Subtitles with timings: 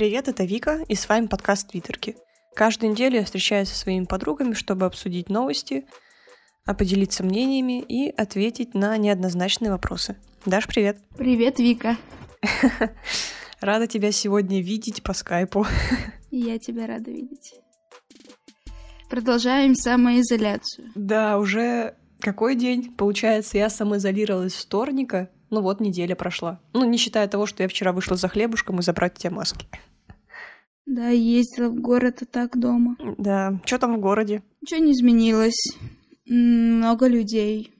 [0.00, 2.16] привет, это Вика, и с вами подкаст «Твиттерки».
[2.54, 5.84] Каждую неделю я встречаюсь со своими подругами, чтобы обсудить новости,
[6.64, 10.16] а поделиться мнениями и ответить на неоднозначные вопросы.
[10.46, 10.96] Даш, привет.
[11.18, 11.98] Привет, Вика.
[13.60, 15.66] Рада тебя сегодня видеть по скайпу.
[16.30, 17.52] Я тебя рада видеть.
[19.10, 20.92] Продолжаем самоизоляцию.
[20.94, 22.94] Да, уже какой день?
[22.94, 26.60] Получается, я самоизолировалась вторника, ну вот неделя прошла.
[26.72, 29.66] Ну, не считая того, что я вчера вышла за хлебушком и забрать тебе маски.
[30.86, 32.96] Да, ездила в город, а так дома.
[33.18, 34.42] Да, что там в городе?
[34.60, 35.76] Ничего не изменилось.
[36.26, 37.72] Много людей.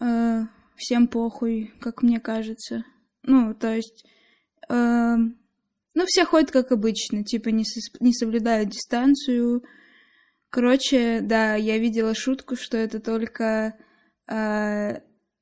[0.00, 0.42] Э,
[0.76, 2.84] всем похуй, как мне кажется.
[3.22, 4.04] Ну, то есть...
[4.68, 5.16] Э,
[5.94, 9.64] ну, все ходят как обычно, типа не, со- не соблюдают дистанцию.
[10.50, 13.74] Короче, да, я видела шутку, что это только
[14.30, 15.00] э,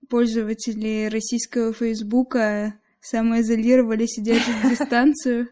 [0.09, 5.49] пользователи российского Фейсбука самоизолировались и держат дистанцию,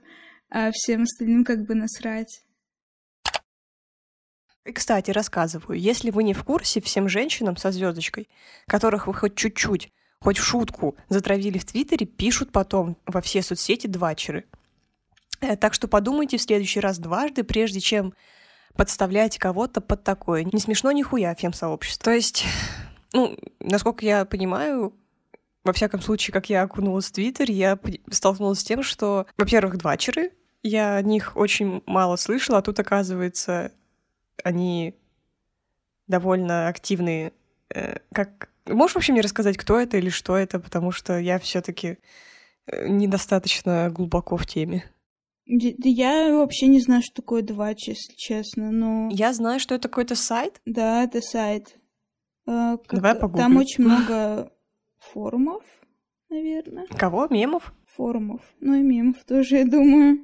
[0.50, 2.44] а всем остальным как бы насрать.
[4.64, 8.28] И, кстати, рассказываю, если вы не в курсе, всем женщинам со звездочкой,
[8.66, 13.86] которых вы хоть чуть-чуть, хоть в шутку затравили в Твиттере, пишут потом во все соцсети
[13.86, 14.46] двачеры.
[15.40, 18.14] Э, Так что подумайте в следующий раз дважды, прежде чем
[18.74, 20.44] подставлять кого-то под такое.
[20.44, 22.04] Не смешно нихуя фем-сообщество.
[22.04, 22.44] То есть,
[23.14, 24.92] ну, насколько я понимаю,
[25.62, 27.78] во всяком случае, как я окунулась в Твиттер, я
[28.10, 33.72] столкнулась с тем, что, во-первых, двачеры, я о них очень мало слышала, а тут, оказывается,
[34.42, 34.94] они
[36.06, 37.32] довольно активные.
[37.74, 38.50] Э, Как...
[38.66, 40.58] Можешь вообще мне рассказать, кто это или что это?
[40.58, 41.98] Потому что я все таки
[42.66, 44.90] недостаточно глубоко в теме.
[45.46, 49.08] Я вообще не знаю, что такое двач, если честно, но...
[49.10, 50.60] Я знаю, что это какой-то сайт.
[50.64, 51.76] Да, это сайт.
[52.46, 53.56] Э, как- Давай Там погуглим.
[53.56, 54.52] очень много
[54.98, 55.62] форумов,
[56.28, 56.86] наверное.
[56.88, 57.26] Кого?
[57.28, 57.72] Мемов?
[57.96, 58.42] Форумов.
[58.60, 60.18] Ну и мемов тоже, я думаю.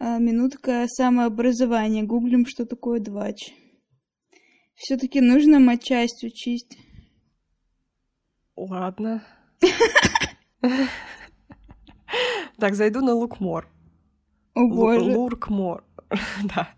[0.00, 2.02] А, минутка самообразования.
[2.02, 3.52] Гуглим, что такое двач.
[4.74, 6.76] Все-таки нужно матчасть учить.
[8.56, 9.22] Ладно.
[12.58, 13.68] Так, зайду на Лукмор.
[14.54, 15.00] О боже.
[15.16, 15.84] Луркмор.
[16.54, 16.68] Да.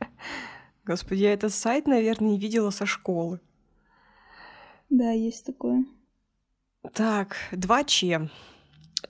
[0.84, 3.41] Господи, я этот сайт, наверное, не видела со школы.
[4.88, 5.84] Да, есть такое.
[6.92, 8.30] Так, 2Ч.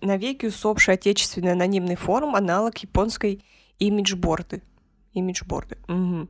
[0.01, 3.45] Навеки усопший отечественный анонимный форум, аналог японской
[3.79, 4.63] имиджборды.
[5.13, 5.79] Имиджборды.
[5.89, 6.29] Мгм.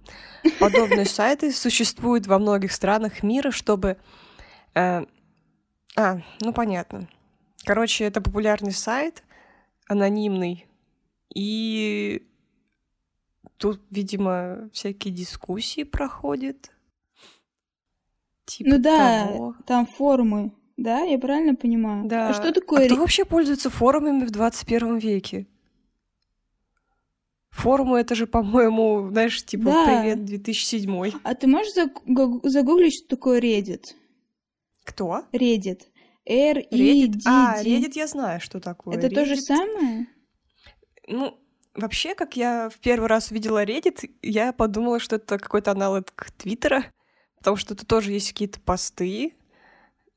[0.60, 3.96] Подобные сайты существуют во многих странах мира, чтобы...
[4.74, 5.04] э,
[5.96, 7.08] А, ну понятно.
[7.64, 9.24] Короче, это популярный сайт,
[9.88, 10.66] анонимный,
[11.34, 12.26] и
[13.56, 16.70] тут, видимо, всякие дискуссии проходят.
[18.46, 19.54] Типа Ну да, того.
[19.66, 20.52] там форумы.
[20.76, 22.06] Да, я правильно понимаю?
[22.06, 22.28] Да.
[22.28, 22.86] А что А такое...
[22.86, 25.46] кто ре- вообще пользуется форумами в 21 веке?
[27.50, 29.84] Форумы это же, по-моему, знаешь, типа Да.
[30.02, 31.12] привет 2007.
[31.22, 33.82] А ты можешь загуглить, что такое Reddit?
[34.84, 35.24] Кто?
[35.32, 35.80] Reddit.
[36.26, 37.08] R I Reddit?
[37.12, 38.96] D А, Reddit я знаю, что такое.
[38.96, 40.06] Это то же Reddit- самое?
[41.08, 41.38] Ну,
[41.74, 46.84] вообще, как я в первый раз увидела Reddit, я подумала, что это какой-то аналог Твиттера,
[47.46, 49.32] потому что тут тоже есть какие-то посты.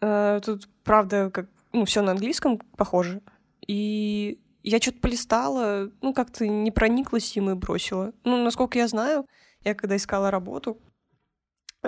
[0.01, 3.21] Э, Тут, правда, как, ну, все на английском похоже.
[3.67, 8.13] И я что-то полистала, ну, как-то не прониклась им и бросила.
[8.23, 9.27] Ну, насколько я знаю,
[9.63, 10.79] я когда искала работу,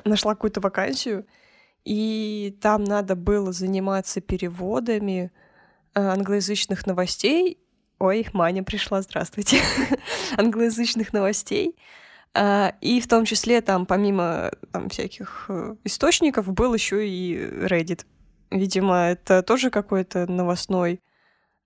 [0.06, 1.26] нашла какую-то вакансию,
[1.86, 5.32] и там надо было заниматься переводами
[5.96, 7.58] э, англоязычных новостей.
[7.98, 9.60] Ой, Маня пришла, здравствуйте.
[10.38, 11.76] англоязычных новостей.
[12.34, 18.06] А, И в том числе там, помимо там, всяких э, источников, был еще и Reddit.
[18.52, 21.02] Видимо, это тоже какой-то новостной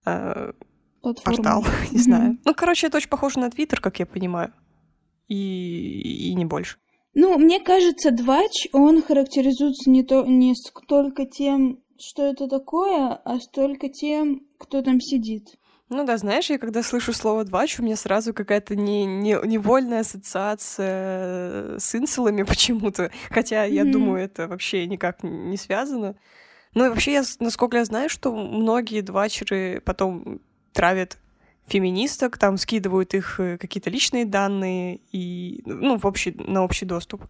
[0.05, 0.53] э,
[1.01, 2.37] портал, не знаю.
[2.45, 4.53] Ну, короче, это очень похоже на Твиттер, как я понимаю.
[5.27, 6.77] И, и не больше.
[7.13, 13.39] Ну, мне кажется, двач, он характеризуется не, то, не столько тем, что это такое, а
[13.39, 15.55] столько тем, кто там сидит.
[15.89, 19.99] Ну да, знаешь, я когда слышу слово «двач», у меня сразу какая-то не, не, невольная
[19.99, 23.11] ассоциация с инсулами почему-то.
[23.29, 23.91] Хотя, я Мгм.
[23.91, 26.15] думаю, это вообще никак не связано.
[26.73, 30.41] Ну и вообще, я, насколько я знаю, что многие двачеры потом
[30.73, 31.17] травят
[31.67, 37.23] феминисток, там скидывают их э, какие-то личные данные и, ну, в общий, на общий доступ.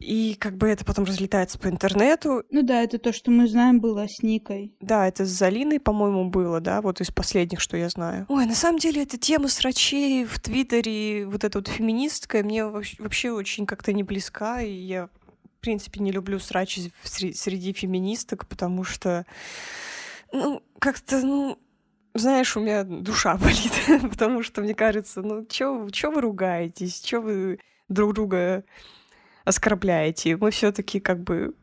[0.00, 3.80] И как бы это потом разлетается по интернету, Ну да, это то, что мы знаем
[3.80, 4.74] было с Никой.
[4.80, 8.24] да, это с Залиной, по-моему, было, да, вот из последних, что я знаю.
[8.28, 13.30] Ой, на самом деле, эта тема срачей в Твиттере, вот эта вот феминистская, мне вообще,
[13.30, 15.08] очень как-то не близка, и я,
[15.58, 19.26] в принципе, не люблю срачи среди феминисток, потому что,
[20.32, 21.58] ну, как-то, ну,
[22.14, 23.72] знаешь, у меня душа болит,
[24.10, 27.58] потому что мне кажется, ну чё, чё вы ругаетесь, чё вы
[27.88, 28.64] друг друга
[29.50, 30.36] оскорбляете?
[30.36, 31.54] Мы все таки как бы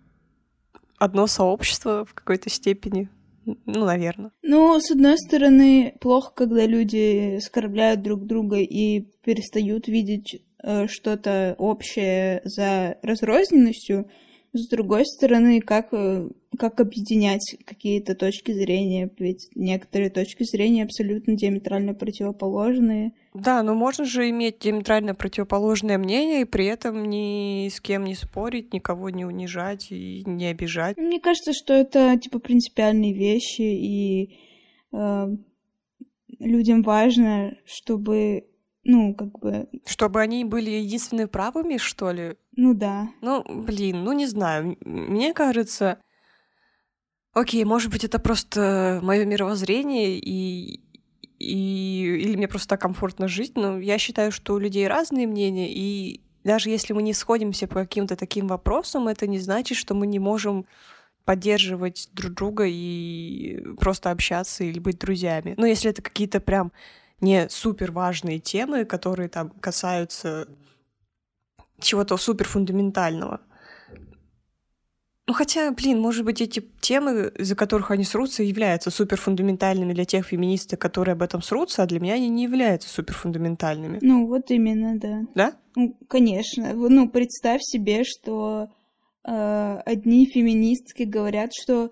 [0.98, 3.10] одно сообщество в какой-то степени.
[3.45, 4.31] Ну, наверное.
[4.44, 11.56] Ну, с одной стороны, плохо, когда люди оскорбляют друг друга и перестают видеть э, что-то
[11.57, 14.10] общее за разрозненностью.
[14.51, 16.28] С другой стороны, как, э,
[16.60, 23.13] как объединять какие-то точки зрения, ведь некоторые точки зрения абсолютно диаметрально противоположные.
[23.39, 28.16] Да, но можно же иметь диаметрально противоположное мнение и при этом ни с кем не
[28.16, 30.98] спорить, никого не унижать и не обижать.
[30.98, 34.39] Мне кажется, что это типа принципиальные вещи, и
[34.92, 35.28] э,
[36.39, 38.48] людям важно, чтобы
[38.84, 39.68] ну, как бы...
[39.86, 42.38] Чтобы они были единственными правыми, что ли?
[42.56, 43.10] Ну да.
[43.22, 44.78] Ну, блин, ну не знаю.
[44.81, 46.00] Мне кажется...
[47.33, 50.87] Окей, может быть, это просто мое мировоззрение, и,
[51.39, 52.19] и...
[52.22, 56.22] или мне просто так комфортно жить, но я считаю, что у людей разные мнения, и
[56.44, 60.19] даже если мы не сходимся по каким-то таким вопросам, это не значит, что мы не
[60.19, 60.66] можем
[61.25, 65.56] поддерживать друг друга и просто общаться или быть друзьями.
[65.57, 66.72] Ну, если это какие-то прям
[67.19, 70.48] не супер важные темы, которые там касаются
[71.80, 73.42] чего-то супер фундаментального.
[75.28, 80.26] Ну, хотя, блин, может быть, эти темы, из-за которых они срутся, являются суперфундаментальными для тех
[80.26, 84.00] феминисток, которые об этом срутся, а для меня они не являются суперфундаментальными.
[84.02, 85.22] Ну, вот именно, да.
[85.36, 85.54] Да?
[85.76, 86.74] Ну, конечно.
[86.74, 88.70] Ну, представь себе, что
[89.28, 91.92] э, одни феминистки говорят, что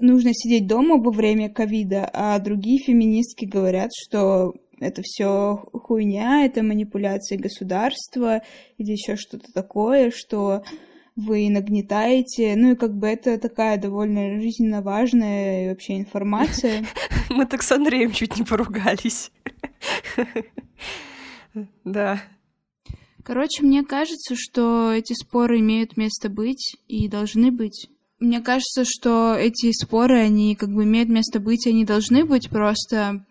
[0.00, 6.64] нужно сидеть дома во время ковида, а другие феминистки говорят, что это все хуйня, это
[6.64, 8.42] манипуляция государства
[8.76, 10.64] или еще что-то такое, что
[11.16, 12.54] вы нагнетаете.
[12.56, 16.86] Ну и как бы это такая довольно жизненно важная вообще информация.
[17.30, 19.32] Мы так с Андреем чуть не поругались.
[21.84, 22.20] Да.
[23.24, 27.88] Короче, мне кажется, что эти споры имеют место быть и должны быть.
[28.18, 33.24] Мне кажется, что эти споры, они как бы имеют место быть, они должны быть, просто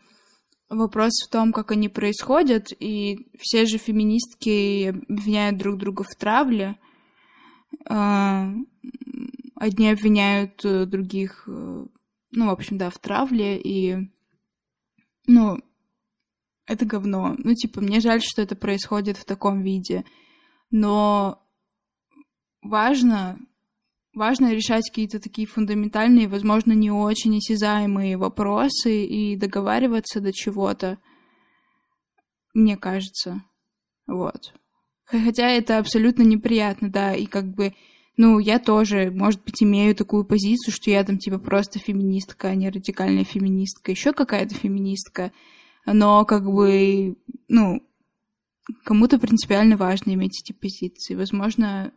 [0.70, 6.78] вопрос в том, как они происходят, и все же феминистки обвиняют друг друга в травле.
[7.88, 8.50] А,
[9.56, 11.86] одни обвиняют э, других, э,
[12.32, 13.98] ну, в общем, да, в травле, и,
[15.28, 15.60] ну,
[16.66, 17.36] это говно.
[17.38, 20.04] Ну, типа, мне жаль, что это происходит в таком виде,
[20.72, 21.42] но
[22.62, 23.40] важно
[24.16, 30.98] важно решать какие-то такие фундаментальные, возможно, не очень осязаемые вопросы и договариваться до чего-то,
[32.54, 33.44] мне кажется.
[34.08, 34.54] Вот.
[35.06, 37.74] Хотя это абсолютно неприятно, да, и как бы,
[38.18, 42.56] ну, я тоже, может быть, имею такую позицию, что я там, типа, просто феминистка, а
[42.56, 45.32] не радикальная феминистка, еще какая-то феминистка,
[45.86, 47.18] но, как бы,
[47.48, 47.84] ну,
[48.84, 51.14] кому-то принципиально важно иметь эти позиции.
[51.14, 51.94] Возможно,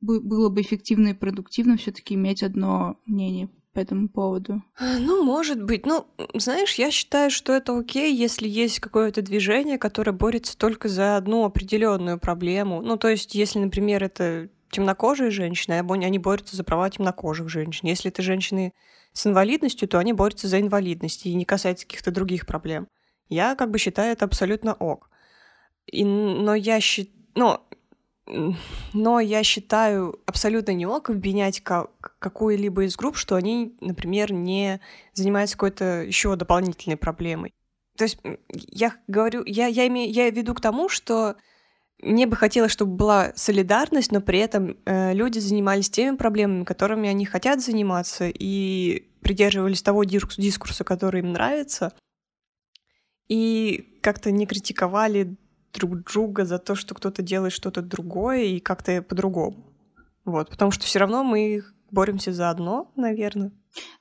[0.00, 3.48] было бы эффективно и продуктивно все-таки иметь одно мнение
[3.78, 4.60] по этому поводу?
[4.80, 5.86] Ну, может быть.
[5.86, 11.16] Ну, знаешь, я считаю, что это окей, если есть какое-то движение, которое борется только за
[11.16, 12.82] одну определенную проблему.
[12.82, 17.86] Ну, то есть, если, например, это темнокожие женщины, они борются за права темнокожих женщин.
[17.86, 18.72] Если это женщины
[19.12, 22.88] с инвалидностью, то они борются за инвалидность и не касается каких-то других проблем.
[23.28, 25.08] Я как бы считаю это абсолютно ок.
[25.86, 27.14] И, но я считаю...
[27.36, 27.60] Ну,
[28.92, 34.80] но я считаю абсолютно не ок обвинять какую-либо из групп, что они, например, не
[35.14, 37.54] занимаются какой-то еще дополнительной проблемой.
[37.96, 38.18] То есть
[38.48, 41.36] я говорю, я, я, имею, я веду к тому, что
[42.00, 47.08] мне бы хотелось, чтобы была солидарность, но при этом э, люди занимались теми проблемами, которыми
[47.08, 51.92] они хотят заниматься, и придерживались того дискурса, который им нравится,
[53.26, 55.36] и как-то не критиковали
[55.72, 59.64] друг друга за то, что кто-то делает что-то другое и как-то по-другому.
[60.24, 63.52] Вот, потому что все равно мы боремся за одно, наверное.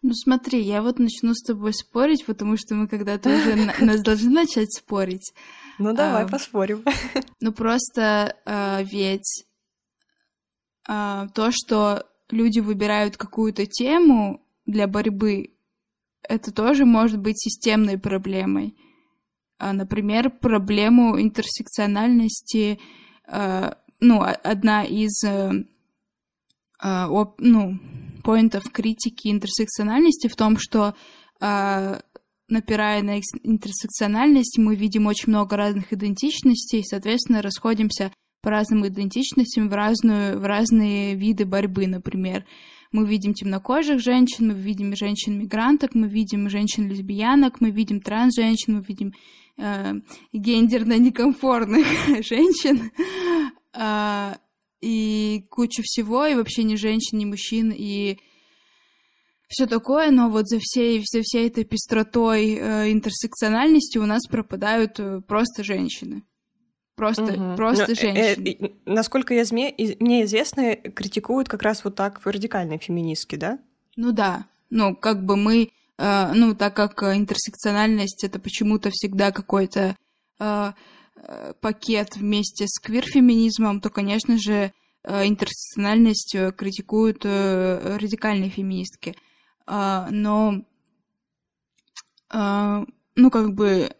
[0.01, 3.55] Ну смотри, я вот начну с тобой спорить, потому что мы когда-то уже
[3.85, 5.33] нас должны начать спорить.
[5.77, 6.83] Ну давай поспорим.
[7.39, 9.45] Ну просто а, ведь
[10.87, 15.53] а, то, что люди выбирают какую-то тему для борьбы,
[16.23, 18.75] это тоже может быть системной проблемой.
[19.59, 22.79] А, например, проблему интерсекциональности,
[23.25, 25.65] а, ну, одна из э,
[26.79, 27.09] а,
[27.39, 27.79] ну,
[28.23, 30.95] поинтов критики интерсекциональности в том, что
[32.49, 38.11] напирая на интерсекциональность, мы видим очень много разных идентичностей, и, соответственно, расходимся
[38.41, 42.45] по разным идентичностям в, разную, в разные виды борьбы, например.
[42.91, 49.13] Мы видим темнокожих женщин, мы видим женщин-мигранток, мы видим женщин-лесбиянок, мы видим транс-женщин, мы видим
[49.57, 49.93] э,
[50.33, 51.85] гендерно некомфортных
[52.23, 52.91] женщин
[53.73, 54.33] э,
[54.81, 58.17] и кучу всего, и вообще ни женщин, ни мужчин, и
[59.47, 64.99] все такое, но вот за всей, за всей этой пестротой э, интерсекциональности у нас пропадают
[64.99, 66.23] э, просто женщины.
[66.95, 67.55] Просто, угу.
[67.55, 68.57] просто но, женщины.
[68.59, 69.73] Э, э, насколько я зме...
[69.99, 73.59] мне известно, критикуют как раз вот так радикальные феминистки, да?
[73.95, 74.47] Ну да.
[74.69, 79.95] Ну, как бы мы, э, ну, так как интерсекциональность это почему-то всегда какой-то
[80.39, 80.71] э,
[81.15, 84.71] э пакет вместе с квир-феминизмом, то, конечно же,
[85.03, 89.15] э, интерсекциональность критикуют э, радикальные феминистки.
[89.65, 90.61] Э, но,
[92.31, 92.85] э,
[93.15, 93.91] ну, как бы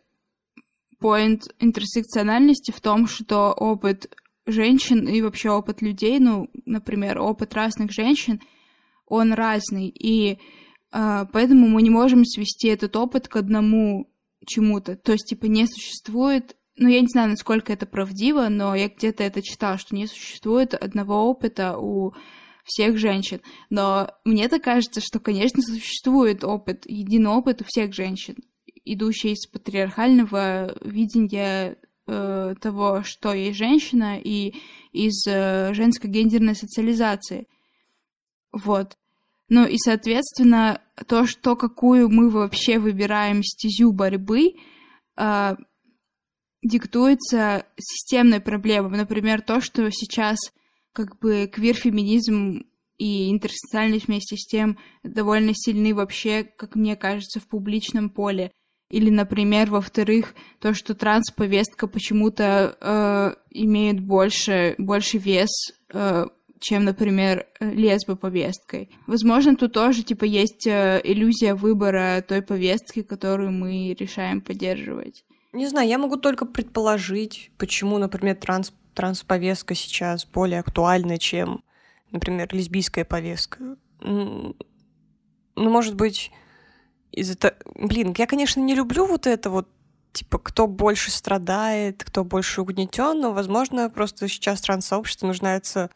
[1.00, 4.14] поинт интерсекциональности в том, что опыт
[4.46, 8.40] женщин и вообще опыт людей, ну, например, опыт разных женщин,
[9.06, 10.38] он разный, и э,
[11.32, 14.10] поэтому мы не можем свести этот опыт к одному
[14.46, 14.96] чему-то.
[14.96, 19.24] То есть, типа, не существует, ну, я не знаю, насколько это правдиво, но я где-то
[19.24, 22.14] это читала, что не существует одного опыта у
[22.64, 23.42] всех женщин.
[23.70, 28.36] Но мне так кажется, что, конечно, существует опыт, единый опыт у всех женщин
[28.94, 31.78] идущая из патриархального видения
[32.08, 34.56] э, того, что есть женщина, и
[34.92, 37.48] из э, женской гендерной социализации.
[38.52, 38.98] Вот.
[39.50, 44.56] Ну и, соответственно, то, что какую мы вообще выбираем стезю борьбы,
[45.18, 45.56] э,
[46.64, 48.98] диктуется системной проблемой.
[48.98, 50.38] Например, то, что сейчас
[50.92, 52.66] как бы квир-феминизм
[52.98, 58.52] и интерсоциальность вместе с тем довольно сильны вообще, как мне кажется, в публичном поле.
[58.90, 65.50] Или, например, во-вторых, то, что трансповестка почему-то э, имеет больше, больше вес,
[65.94, 66.26] э,
[66.60, 68.90] чем, например, лесбоповесткой.
[69.06, 75.24] Возможно, тут тоже, типа, есть э, иллюзия выбора той повестки, которую мы решаем поддерживать.
[75.54, 81.64] Не знаю, я могу только предположить, почему, например, транс трансповестка сейчас более актуальна, чем,
[82.12, 83.78] например, лесбийская повестка.
[84.02, 84.56] Ну,
[85.56, 86.32] может быть,
[87.12, 87.54] из-за того...
[87.76, 89.70] Блин, я, конечно, не люблю вот это вот,
[90.14, 95.92] типа, кто больше страдает, кто больше угнетен, но, возможно, просто сейчас транс-сообщество нуждается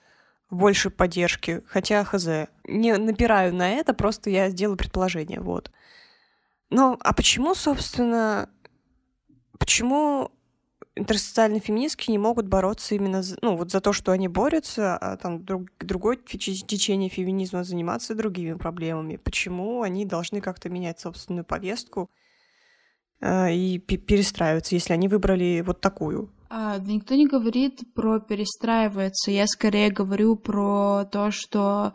[0.52, 1.64] в большей поддержке.
[1.66, 2.28] Хотя, хз,
[2.68, 5.72] не напираю на это, просто я сделаю предположение, вот.
[6.70, 8.50] Ну, а почему, собственно,
[9.58, 10.32] почему
[10.96, 15.16] интерсоциальные феминистки не могут бороться именно за, ну, вот за то, что они борются, а
[15.18, 19.16] там друг, другое течение феминизма заниматься другими проблемами.
[19.16, 22.10] Почему они должны как-то менять собственную повестку
[23.22, 26.30] э, и перестраиваться, если они выбрали вот такую?
[26.54, 29.32] А, да никто не говорит про перестраиваться.
[29.32, 31.94] Я скорее говорю про то, что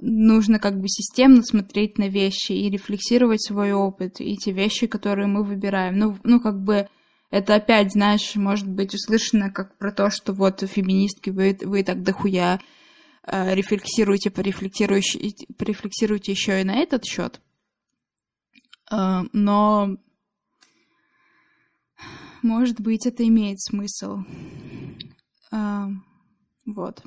[0.00, 5.26] нужно как бы системно смотреть на вещи и рефлексировать свой опыт и те вещи, которые
[5.26, 5.98] мы выбираем.
[5.98, 6.88] Ну, ну как бы
[7.32, 12.04] это опять, знаешь, может быть услышано как про то, что вот феминистки, вы, вы так
[12.04, 12.60] дохуя
[13.26, 17.40] э, рефлексируете, порефлексируете, порефлексируете еще и на этот счет.
[18.92, 19.96] Э, но
[22.46, 24.20] может быть, это имеет смысл.
[25.52, 25.86] Э,
[26.64, 27.02] вот.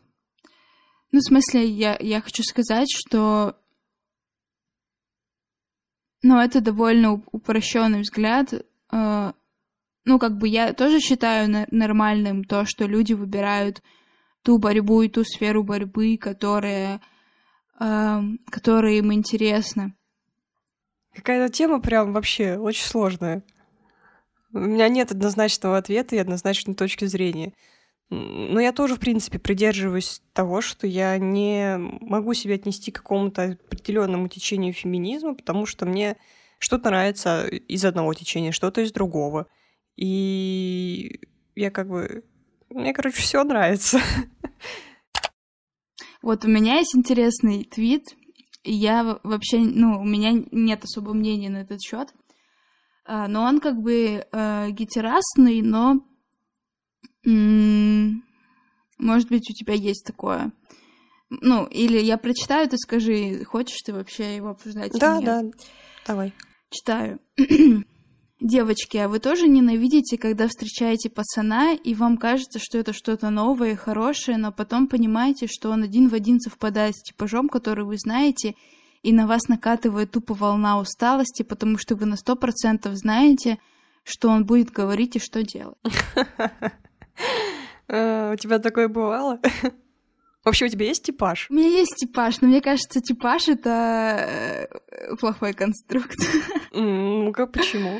[1.12, 3.56] Ну, в смысле, я, я хочу сказать, что
[6.22, 8.54] ну, это довольно упрощенный взгляд.
[8.92, 9.32] Э,
[10.06, 13.82] ну, как бы я тоже считаю нормальным то, что люди выбирают
[14.44, 17.02] ту борьбу и ту сферу борьбы, которая,
[17.80, 19.96] э, которая им интересна.
[21.14, 23.44] Какая-то тема прям вообще очень сложная.
[24.52, 27.54] У меня нет однозначного ответа и однозначной точки зрения.
[28.10, 33.58] Но я тоже, в принципе, придерживаюсь того, что я не могу себя отнести к какому-то
[33.68, 36.18] определенному течению феминизма, потому что мне
[36.58, 39.48] что-то нравится из одного течения, что-то из другого.
[39.96, 41.22] И
[41.56, 42.24] я как бы...
[42.70, 44.00] Мне, короче, все нравится.
[46.22, 48.16] Вот у меня есть интересный твит.
[48.64, 52.10] Я вообще, ну, у меня нет особого мнения на этот счет.
[53.06, 56.06] А, но он как бы э, гетерасный, но
[59.00, 60.52] может быть, у тебя есть такое.
[61.30, 64.94] Ну, или я прочитаю, ты скажи, хочешь ты вообще его обсуждать?
[64.94, 65.44] Да, да,
[66.08, 66.34] давай.
[66.72, 67.20] Читаю.
[68.40, 73.74] Девочки, а вы тоже ненавидите, когда встречаете пацана, и вам кажется, что это что-то новое
[73.74, 77.98] и хорошее, но потом понимаете, что он один в один совпадает с типажом, который вы
[77.98, 78.56] знаете,
[79.04, 83.58] и на вас накатывает тупо волна усталости, потому что вы на сто процентов знаете,
[84.04, 85.78] что он будет говорить и что делать.
[87.88, 89.40] А, у тебя такое бывало?
[90.46, 91.48] Вообще у тебя есть типаж?
[91.50, 96.18] У меня есть типаж, но мне кажется, типаж— это э, плохой конструкт.
[96.72, 98.00] Ну, как почему?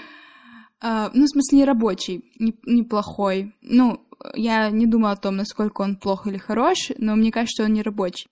[0.80, 3.56] А, ну, в смысле, не рабочий, не, неплохой.
[3.62, 7.74] Ну, я не думаю о том, насколько он плох или хорош, но мне кажется, он
[7.74, 8.30] не рабочий.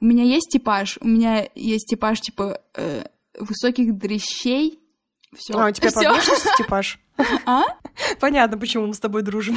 [0.00, 3.04] У меня есть типаж, у меня есть типаж, типа, э,
[3.38, 4.78] высоких дрищей.
[5.34, 5.58] Всё.
[5.58, 6.98] А, у тебя по внешности типаж?
[7.46, 7.62] А?
[8.20, 9.56] Понятно, почему мы с тобой дружим.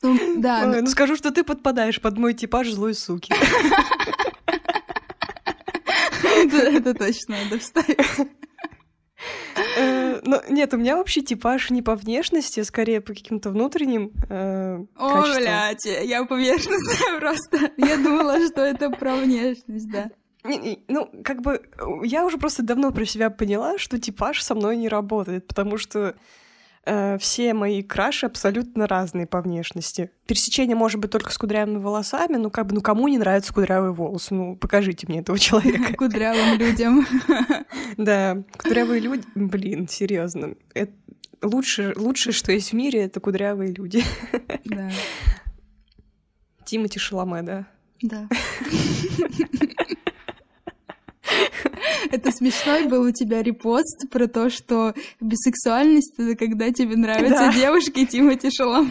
[0.00, 3.32] Ну, да, Ой, Ну, скажу, что ты подпадаешь под мой типаж злой суки.
[6.44, 7.98] это, это точно надо вставить.
[9.76, 14.12] Э, Ну, нет, у меня вообще типаж не по внешности, а скорее по каким-то внутренним
[14.28, 15.42] э, О, качествам.
[15.42, 17.70] блядь, я поверхностная просто.
[17.76, 20.10] Я думала, что это про внешность, да.
[20.88, 24.76] Ну, как бы, э, я уже просто давно про себя поняла, что типаж со мной
[24.76, 26.14] не работает, потому что
[26.86, 30.10] э, все мои краши абсолютно разные по внешности.
[30.26, 33.92] Пересечение может быть только с кудрявыми волосами, ну, как бы, ну, кому не нравятся кудрявые
[33.92, 34.34] волосы?
[34.34, 35.94] Ну, покажите мне этого человека.
[35.96, 37.06] Кудрявым людям.
[37.96, 40.54] Да, кудрявые люди, блин, серьезно.
[40.74, 40.92] Это
[41.42, 44.02] лучше, лучшее, что есть в мире, это кудрявые люди.
[44.64, 44.90] Да,
[46.64, 47.66] Тимати Шаломе, да.
[48.02, 48.28] да.
[52.10, 57.52] Это смешной был у тебя репост про то, что бисексуальность— это когда тебе нравятся Да.
[57.52, 58.90] девушки Тимати Шаломе.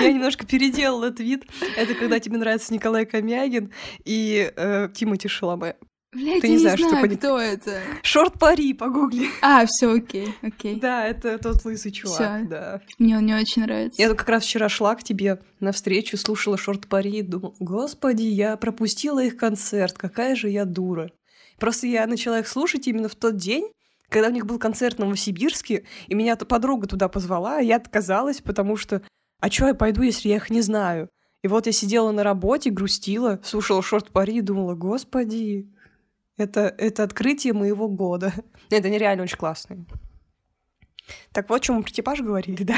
[0.00, 1.44] Я немножко переделала твит.
[1.76, 3.72] Это когда тебе нравится Николай Комягин
[4.04, 5.76] и э, Тимати Шаломе.
[6.16, 7.80] Блядь, Ты не не знаешь, что знаю, пони- кто это.
[8.02, 9.28] Шорт пари, погугли.
[9.42, 10.80] А, все, окей, окей.
[10.80, 12.48] Да, это тот лысый чувак, Всё.
[12.48, 12.80] да.
[12.98, 14.00] Мне он не очень нравится.
[14.00, 18.22] Я как раз вчера шла к тебе на встречу, слушала шорт пари и думала, господи,
[18.22, 21.10] я пропустила их концерт, какая же я дура.
[21.58, 23.68] Просто я начала их слушать именно в тот день,
[24.08, 28.40] когда у них был концерт в Новосибирске, и меня подруга туда позвала, а я отказалась,
[28.40, 29.02] потому что
[29.40, 31.08] а чё я пойду, если я их не знаю?
[31.42, 35.68] И вот я сидела на работе, грустила, слушала шорт пари и думала, господи,
[36.36, 38.32] это, это открытие моего года.
[38.70, 39.86] Это нереально очень классно.
[41.32, 42.76] Так вот, чем мы про типаж говорили, да?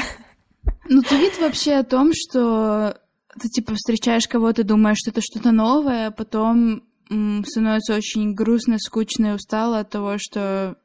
[0.87, 2.99] Ну, твит вообще о том, что
[3.39, 8.77] ты, типа, встречаешь кого-то, думаешь, что это что-то новое, а потом м, становится очень грустно,
[8.79, 10.77] скучно и устало от того, что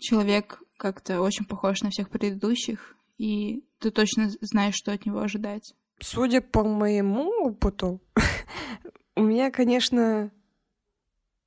[0.00, 5.74] человек как-то очень похож на всех предыдущих, и ты точно знаешь, что от него ожидать.
[6.00, 8.00] Судя по моему опыту,
[9.16, 10.32] у меня, конечно,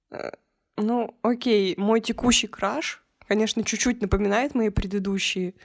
[0.09, 0.31] э,
[0.77, 5.55] ну, окей, мой текущий краш, конечно, чуть-чуть напоминает мои предыдущие,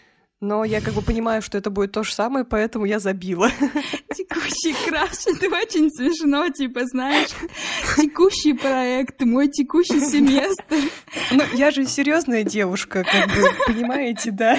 [0.42, 3.48] но я как бы понимаю, что это будет то же самое, поэтому я забила.
[4.12, 7.30] Текущий краш, это очень смешно, типа, знаешь,
[7.96, 10.90] текущий проект, мой текущий семестр.
[11.30, 14.58] Ну, я же серьезная девушка, как бы, понимаете, да?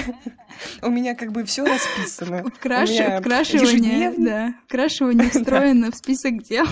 [0.80, 2.44] У меня как бы все расписано.
[2.56, 2.88] Вкраш...
[2.88, 4.24] Вкрашивание, ежедневник.
[4.24, 6.66] да, вкрашивание встроено в список дел.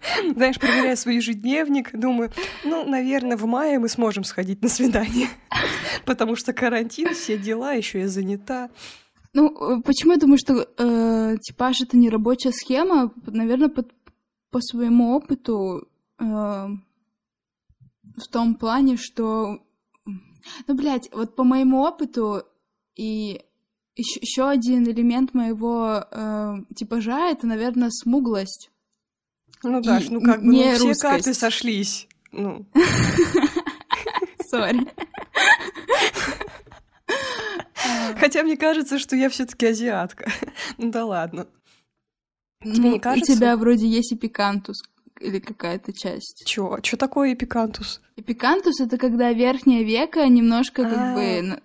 [0.34, 2.30] Знаешь, проверяю свой ежедневник, думаю,
[2.64, 5.28] ну, наверное, в мае мы сможем сходить на свидание.
[6.04, 8.70] Потому что карантин, все дела, еще я занята.
[9.32, 13.12] Ну, э, почему я думаю, что э, типаж это не рабочая схема?
[13.26, 13.84] Наверное, по,
[14.50, 19.62] по своему опыту э, в том плане, что...
[20.66, 22.42] Ну, блядь, вот по моему опыту
[22.96, 23.42] и
[23.94, 28.70] еще один элемент моего э, типажа— это, наверное, смуглость.
[29.62, 32.08] Ну, Даш, И ну как бы не ну, все карты сошлись.
[32.32, 32.64] Ну,
[34.48, 34.86] Сори.
[38.18, 40.30] хотя мне кажется, что я все-таки азиатка.
[40.78, 41.46] Ну да ладно.
[42.62, 43.32] Тебе не Ну, кажется?
[43.32, 44.82] У тебя вроде есть эпикантус
[45.20, 46.44] или какая-то часть.
[46.46, 46.78] Чё?
[46.82, 48.00] Чё такое эпикантус?
[48.16, 51.14] Эпикантус— это когда верхнее веко немножко как А.
[51.14, 51.60] бы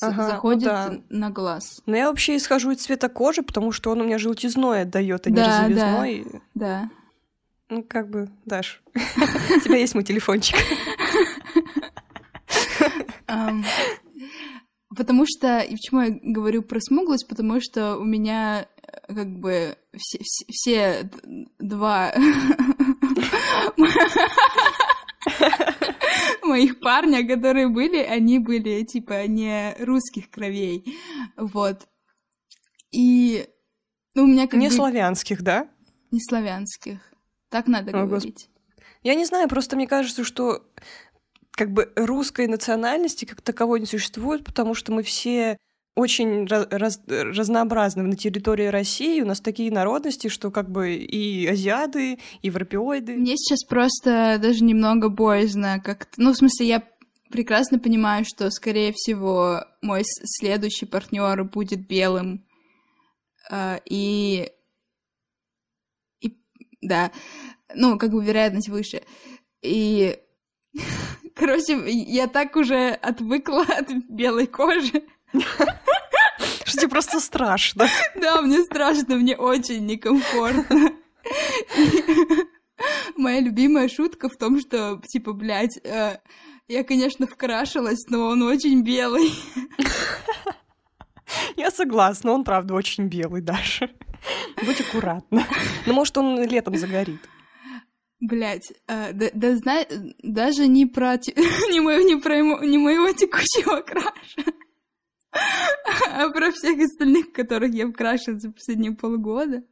[0.00, 0.94] Ага, ну заходит да.
[1.10, 1.82] на глаз.
[1.86, 5.30] Но я вообще исхожу из цвета кожи, потому что он у меня желтизной отдает, а
[5.30, 6.26] не Да, розовизной.
[6.54, 6.90] Да.
[7.74, 10.56] Ну, как бы, Даш, у тебя есть мой телефончик.
[14.96, 18.68] Потому что, и почему я говорю про смуглость, потому что у меня
[19.08, 21.10] э, как бы все, все- все
[21.58, 22.14] два
[26.44, 30.96] моих парня, которые были, они были типа не русских кровей,
[31.36, 31.88] вот.
[32.92, 33.48] И
[34.14, 35.68] ну, у меня как Не бы славянских, да?
[36.12, 37.00] не славянских.
[37.54, 38.48] Так надо О, говорить.
[39.04, 40.64] Я не знаю, просто мне кажется, что
[41.52, 45.56] как бы русской национальности как таковой не существует, потому что мы все
[45.94, 49.20] очень ra- раз- разнообразны на территории России.
[49.20, 53.14] У нас такие народности, что как бы и азиаты, и европеоиды.
[53.14, 56.20] Мне сейчас просто даже немного боязно как-то...
[56.20, 56.82] Ну, в смысле, я
[57.30, 62.44] прекрасно понимаю, что, скорее всего, мой следующий партнер будет белым.
[63.48, 64.50] Э, и...
[66.84, 67.10] Да.
[67.74, 69.02] Ну, как бы вероятность выше.
[69.62, 70.18] И...
[71.34, 75.02] Короче, я так уже отвыкла от белой кожи.
[76.64, 77.88] Что тебе просто страшно.
[78.14, 80.92] Да, мне страшно, мне очень некомфортно.
[83.16, 86.18] Моя любимая шутка в том, что, типа, блядь, э,
[86.68, 89.32] я, конечно, вкрашилась, но он очень белый.
[91.56, 93.90] Я согласна, он, правда, очень белый даже.
[94.64, 95.44] Будь аккуратна.
[95.86, 97.20] Ну, может, он летом загорит.
[98.20, 99.86] Блять, э, да, да знай,
[100.22, 101.16] даже не про,
[101.70, 104.52] не, мою, не, про не моего текущего краша,
[106.10, 109.62] а про всех остальных, которых я вкрашиваю за последние полгода.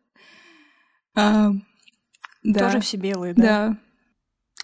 [1.15, 1.51] А,
[2.43, 2.67] да.
[2.67, 3.43] Тоже все белые, да?
[3.43, 3.79] Да.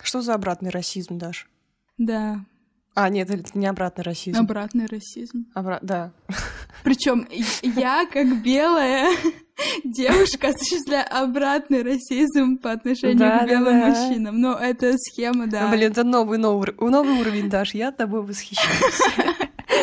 [0.03, 1.48] Что за обратный расизм, Даш?
[1.96, 2.44] Да.
[3.00, 4.40] А, нет, это не обратный расизм.
[4.40, 5.46] Обратный расизм.
[5.54, 5.78] Обра...
[5.82, 6.12] Да.
[6.82, 7.28] Причем
[7.62, 9.08] я, как белая
[9.84, 14.40] девушка, осуществляю обратный расизм по отношению да, к белым да, мужчинам.
[14.40, 15.70] Но это схема, да.
[15.70, 17.72] Блин, это новый, новый, новый уровень, Даш.
[17.72, 19.00] Я тобой восхищаюсь.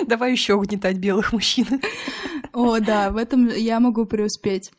[0.08, 1.82] Давай еще угнетать белых мужчин.
[2.52, 4.74] О, да, в этом я могу преуспеть.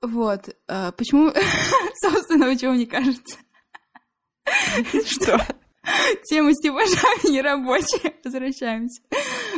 [0.00, 0.48] Вот.
[0.66, 1.30] А, почему,
[2.00, 3.36] собственно, почему мне кажется?
[5.04, 5.38] Что?
[6.24, 8.14] Тема с типажами нерабочая.
[8.24, 9.02] Возвращаемся.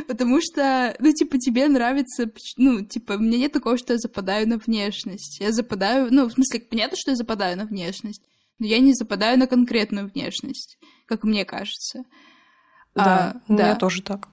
[0.08, 2.30] Потому что, ну, типа, тебе нравится...
[2.56, 5.38] Ну, типа, у меня нет такого, что я западаю на внешность.
[5.40, 6.08] Я западаю...
[6.10, 8.22] Ну, в смысле, понятно, что я западаю на внешность,
[8.58, 12.04] но я не западаю на конкретную внешность, как мне кажется.
[12.94, 13.64] Да, а, у да.
[13.64, 14.28] меня тоже так.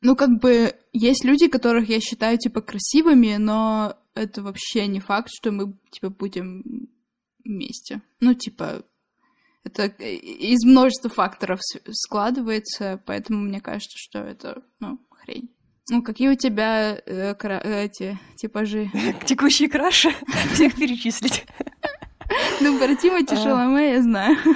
[0.00, 5.30] Ну, как бы, есть люди, которых я считаю, типа, красивыми, но это вообще не факт,
[5.32, 6.88] что мы, типа, будем
[7.44, 8.02] вместе.
[8.20, 8.84] Ну, типа,
[9.64, 15.50] это из множества факторов складывается, поэтому мне кажется, что это, ну, хрень.
[15.88, 18.90] Ну, какие у тебя э, кра- эти типажи?
[19.26, 20.10] Текущие краши?
[20.54, 21.44] Всех перечислить.
[22.60, 24.36] Ну, про Тимати Шаломе я знаю.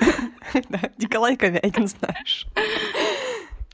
[0.71, 2.47] Да, Николай Ковякин знаешь.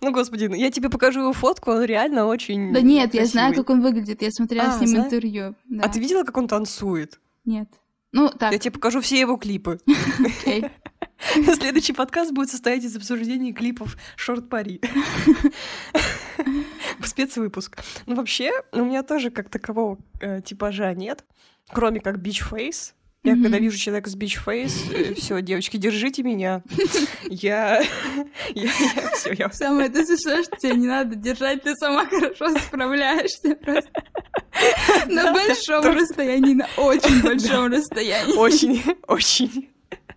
[0.01, 3.55] Ну, господи, ну, я тебе покажу его фотку, он реально очень Да нет, я знаю,
[3.55, 5.55] как он выглядит, я смотрела а, с ним интервью.
[5.81, 7.21] А ты видела, как он танцует?
[7.45, 7.69] Нет.
[8.11, 8.53] Ну, так.
[8.53, 9.79] Я тебе покажу все его клипы.
[10.19, 10.65] Окей.
[11.55, 14.81] Следующий подкаст будет состоять из обсуждений клипов Шорт Пари.
[17.05, 17.79] Спецвыпуск.
[18.07, 21.25] Ну, вообще, у меня тоже как такового э, типажа нет,
[21.69, 22.95] кроме как Face.
[23.25, 23.43] Я mm-hmm.
[23.43, 26.65] когда вижу человека с бич фейс, э, все, девочки, держите меня.
[27.31, 27.81] Я,
[28.53, 29.51] я, я, все, я.
[29.53, 33.91] Самое это смешное, что тебе не надо держать, ты сама хорошо справляешься просто.
[35.07, 38.37] На большом расстоянии, на очень большом расстоянии.
[38.37, 39.72] Очень, очень.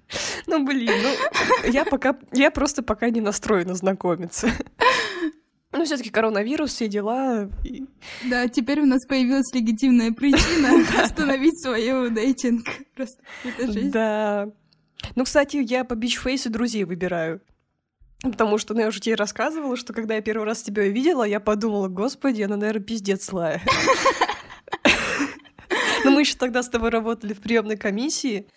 [0.48, 4.50] Ну, блин, ну, я пока, я просто пока не настроена знакомиться.
[5.72, 7.50] Ну, все-таки коронавирус, все дела.
[8.24, 12.66] Да, теперь у нас появилась легитимная причина остановить свою дейтинг.
[12.96, 13.92] Просто это жизнь.
[13.92, 14.50] Да.
[15.16, 17.42] Ну, кстати, я по бичфейсу друзей выбираю.
[18.22, 21.40] Потому что, ну, я уже тебе рассказывала, что когда я первый раз тебя увидела, я
[21.40, 23.62] подумала, господи, она, наверное, пиздец злая.
[26.06, 28.48] Но мы еще тогда с тобой работали в приемной комиссии,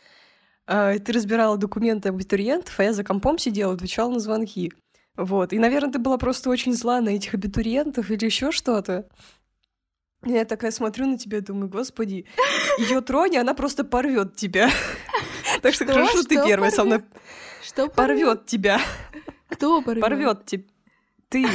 [0.69, 4.73] ты разбирала документы абитуриентов, а я за компом сидела, отвечала на звонки.
[5.17, 5.53] Вот.
[5.53, 9.09] И, наверное, ты была просто очень зла на этих абитуриентов или еще что-то.
[10.25, 12.27] Я такая смотрю на тебя думаю, господи,
[12.79, 14.71] ее трони, она просто порвет тебя.
[15.63, 17.03] Так что хорошо, ты первая со мной.
[17.67, 18.81] Что порвет тебя?
[19.49, 20.03] Кто порвет?
[20.03, 20.65] Порвет тебя.
[21.31, 21.47] Ты.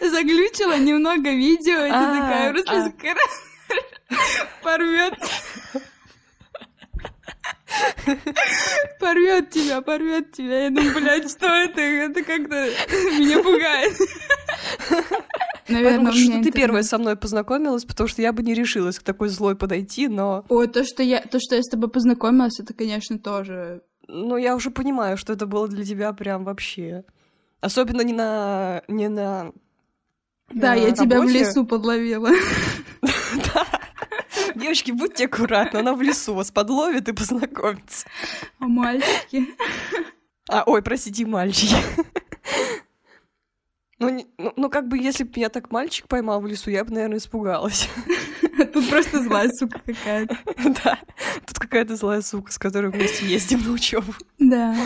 [0.00, 2.90] Заглючила немного видео, и ты а, такая, просто а.
[4.62, 5.14] Порвет.
[8.98, 10.64] Порвет тебя, порвет тебя.
[10.64, 11.80] Я думаю, блядь, что это?
[11.80, 12.54] Это как-то
[13.18, 13.96] меня пугает.
[15.68, 19.02] Наверное, Потому что ты первая со мной познакомилась, потому что я бы не решилась к
[19.02, 20.44] такой злой подойти, но...
[20.48, 23.82] Ой, то, что я, то, что я с тобой познакомилась, это, конечно, тоже...
[24.06, 27.04] Ну, я уже понимаю, что это было для тебя прям вообще...
[27.60, 28.82] Особенно не на...
[28.88, 29.52] не на...
[30.50, 32.30] Да, я тебя в лесу подловила.
[33.54, 33.66] Да.
[34.58, 38.06] Девочки, будьте аккуратны, она в лесу вас подловит и познакомится.
[38.58, 39.46] А мальчики?
[40.50, 41.76] А, ой, простите, мальчики.
[44.00, 46.84] Ну, не, ну, ну, как бы, если бы меня так мальчик поймал в лесу, я
[46.84, 47.88] бы, наверное, испугалась.
[48.72, 50.38] Тут просто злая сука какая-то.
[50.84, 50.98] Да,
[51.44, 54.14] тут какая-то злая сука, с которой вместе ездим на учебу.
[54.38, 54.76] Да.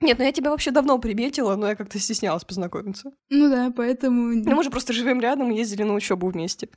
[0.00, 3.12] Нет, ну я тебя вообще давно приметила, но я как-то стеснялась познакомиться.
[3.30, 4.34] Ну да, поэтому...
[4.34, 6.68] Ну мы же просто живем рядом и ездили на учебу вместе.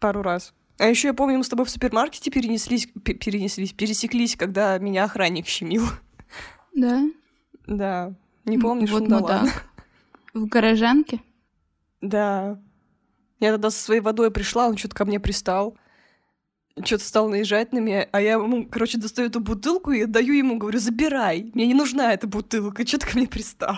[0.00, 0.52] Пару раз.
[0.78, 5.46] А еще я помню, мы с тобой в супермаркете перенеслись, перенеслись, пересеклись, когда меня охранник
[5.46, 5.84] щемил.
[6.74, 7.04] Да?
[7.66, 8.14] Да.
[8.44, 8.90] Не помнишь?
[8.90, 9.46] Вот ну, да.
[10.34, 11.20] В гаражанке?
[12.00, 12.58] Да.
[13.38, 15.76] Я тогда со своей водой пришла, он что-то ко мне пристал.
[16.82, 20.56] Что-то стал наезжать на меня, а я ему, короче, достаю эту бутылку и отдаю ему,
[20.56, 23.76] говорю, забирай, мне не нужна эта бутылка, что ты ко мне пристал?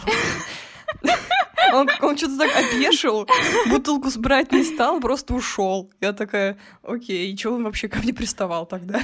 [1.72, 3.26] Он, он что-то так опешил,
[3.68, 5.90] бутылку сбрать не стал, просто ушел.
[6.00, 9.00] Я такая, окей, и что он вообще ко мне приставал тогда?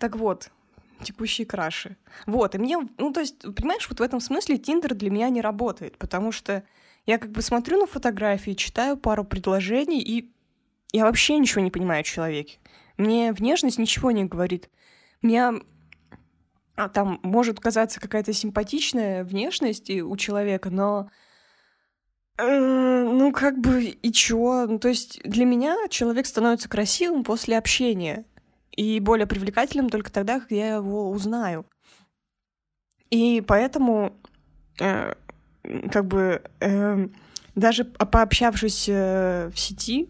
[0.00, 0.50] Так вот,
[1.02, 1.96] текущие краши.
[2.26, 5.40] Вот, и мне, ну, то есть, понимаешь, вот в этом смысле Тиндер для меня не
[5.40, 6.62] работает, потому что
[7.06, 10.32] я как бы смотрю на фотографии, читаю пару предложений, и
[10.92, 12.58] я вообще ничего не понимаю о человеке.
[12.96, 14.68] Мне внешность ничего не говорит.
[15.22, 15.54] Меня
[16.78, 21.10] а, там может казаться какая-то симпатичная внешность у человека, но
[22.38, 24.64] э, ну, как бы, и чё?
[24.68, 28.26] Ну, то есть для меня человек становится красивым после общения
[28.70, 31.66] и более привлекательным только тогда, когда я его узнаю.
[33.10, 34.12] И поэтому,
[34.78, 35.14] э,
[35.90, 37.08] как бы, э,
[37.56, 40.08] даже пообщавшись э, в сети,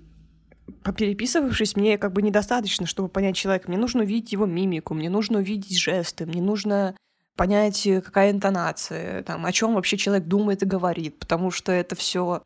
[0.82, 3.68] попереписывавшись, мне как бы недостаточно, чтобы понять человека.
[3.68, 6.96] Мне нужно увидеть его мимику, мне нужно увидеть жесты, мне нужно
[7.36, 11.94] понять, э, какая интонация, там, о чем вообще человек думает и говорит, потому что это
[11.94, 12.42] все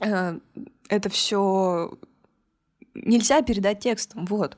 [0.00, 0.38] э,
[0.88, 1.98] это все
[2.94, 4.56] нельзя передать текстом, вот.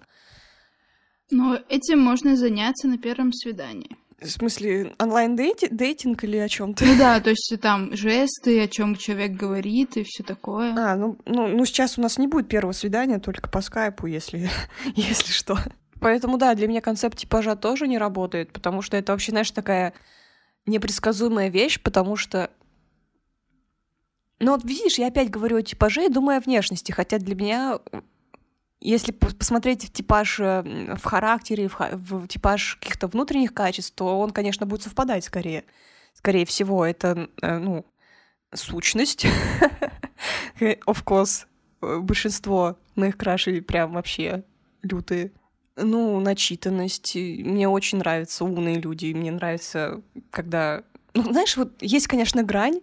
[1.31, 3.97] Но этим можно заняться на первом свидании.
[4.21, 8.97] В смысле, онлайн-дейтинг или о чем то Ну да, то есть там жесты, о чем
[8.97, 10.75] человек говорит и все такое.
[10.77, 14.51] А, ну, ну, ну сейчас у нас не будет первого свидания, только по скайпу, если,
[14.95, 15.59] если что.
[16.01, 19.95] Поэтому да, для меня концепт типажа тоже не работает, потому что это вообще, знаешь, такая
[20.67, 22.51] непредсказуемая вещь, потому что
[24.41, 27.79] ну вот видишь, я опять говорю о типаже и думаю о внешности, хотя для меня
[28.81, 34.31] если посмотреть в типаж э, в характере, в, в типаж каких-то внутренних качеств, то он,
[34.31, 35.65] конечно, будет совпадать скорее.
[36.15, 37.85] Скорее всего, это, э, ну,
[38.55, 39.27] сущность.
[40.61, 41.47] Of course,
[41.83, 44.45] э, большинство моих крашей прям вообще
[44.83, 45.33] лютые.
[45.77, 47.15] Ну, начитанность.
[47.15, 49.13] Мне очень нравятся умные люди.
[49.13, 50.85] Мне нравится, когда...
[51.15, 52.81] Ну, знаешь, вот есть, конечно, грань,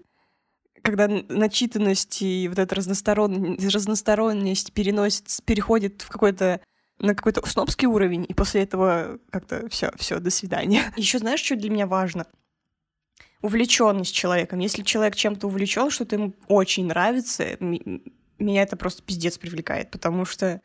[0.81, 6.61] когда начитанность и вот эта разносторонность, разносторонность переносится, переходит в какой-то
[6.99, 10.81] на какой-то снобский уровень, и после этого как-то все, все, до свидания.
[10.97, 12.25] Еще знаешь, что для меня важно?
[13.43, 14.59] Увлеченность человеком.
[14.59, 20.59] Если человек чем-то увлечен, что-то ему очень нравится, меня это просто пиздец привлекает, потому что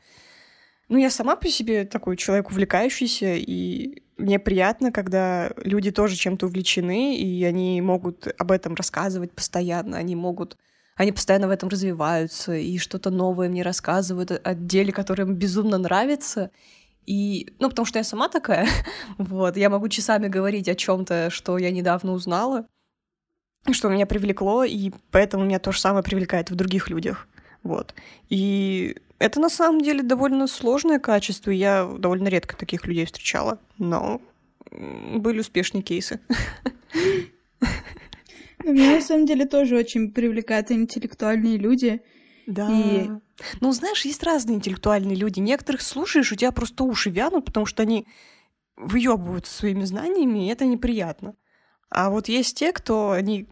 [0.89, 6.47] ну, я сама по себе такой человек увлекающийся, и мне приятно, когда люди тоже чем-то
[6.47, 10.57] увлечены, и они могут об этом рассказывать постоянно, они могут
[10.95, 15.79] они постоянно в этом развиваются и что-то новое мне рассказывают о деле, которое им безумно
[15.79, 16.51] нравится.
[17.07, 18.69] И, ну, потому что я сама такая,
[19.19, 22.67] вот, я могу часами говорить о чем-то, что я недавно узнала,
[23.71, 27.27] что меня привлекло, и поэтому меня то же самое привлекает в других людях.
[27.63, 27.95] Вот.
[28.29, 31.51] И это на самом деле довольно сложное качество.
[31.53, 34.21] Я довольно редко таких людей встречала, но
[34.71, 36.21] были успешные кейсы.
[38.65, 42.03] Ну, меня на самом деле тоже очень привлекают интеллектуальные люди.
[42.47, 42.69] Да.
[42.71, 43.11] И...
[43.61, 45.41] Ну, знаешь, есть разные интеллектуальные люди.
[45.41, 48.07] Некоторых слушаешь, у тебя просто уши вянут, потому что они
[48.77, 51.35] выебываются своими знаниями, и это неприятно.
[51.91, 53.49] А вот есть те, кто они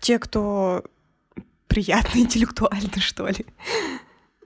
[0.00, 0.84] те, кто
[1.66, 3.46] приятно интеллектуально, что ли.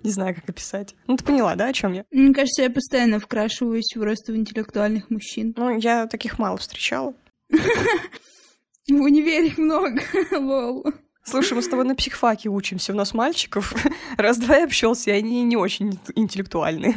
[0.03, 0.95] Не знаю, как описать.
[1.07, 2.05] Ну, ты поняла, да, о чем я?
[2.11, 5.55] Мне кажется, я постоянно вкрашиваюсь просто в интеллектуальных мужчин.
[5.57, 7.15] Ну, я таких мало встречала.
[8.89, 10.85] В универе их много, лол.
[11.25, 13.75] Слушай, мы с тобой на психфаке учимся, у нас мальчиков
[14.17, 16.97] раз-два я общался, и они не очень интеллектуальные.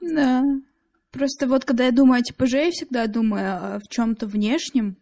[0.00, 0.44] Да.
[1.10, 4.98] Просто вот когда я думаю о типаже, я всегда думаю о чем-то внешнем,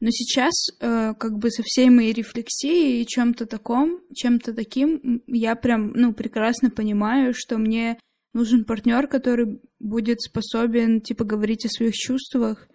[0.00, 5.54] но сейчас, э, как бы со всей моей рефлексией и чем-то таком, чем-то таким, я
[5.54, 7.98] прям, ну, прекрасно понимаю, что мне
[8.32, 12.68] нужен партнер, который будет способен, типа, говорить о своих чувствах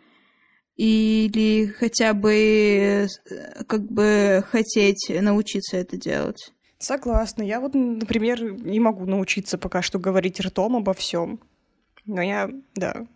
[0.75, 3.07] или хотя бы, э,
[3.65, 6.53] как бы, хотеть научиться это делать.
[6.77, 7.41] Согласна.
[7.41, 11.39] Я вот, например, не могу научиться пока что говорить ртом обо всем.
[12.05, 13.07] Но я, да,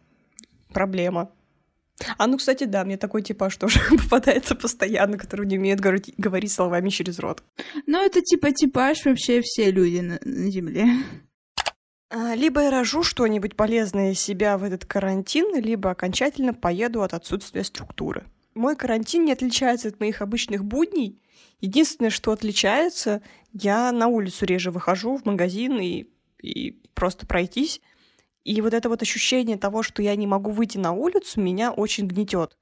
[0.73, 1.31] проблема.
[2.17, 6.51] А ну, кстати, да, мне такой типаж тоже попадается постоянно, который не умеет говорить, говорить
[6.51, 7.43] словами через рот.
[7.85, 10.85] Ну, это типа типаж вообще все люди на, на Земле.
[12.09, 17.13] А, либо я рожу что-нибудь полезное из себя в этот карантин, либо окончательно поеду от
[17.13, 18.25] отсутствия структуры.
[18.55, 21.19] Мой карантин не отличается от моих обычных будней,
[21.61, 26.05] Единственное, что отличается, я на улицу реже выхожу, в магазин и,
[26.41, 27.81] и просто пройтись.
[28.43, 32.07] И вот это вот ощущение того, что я не могу выйти на улицу, меня очень
[32.07, 32.57] гнетет.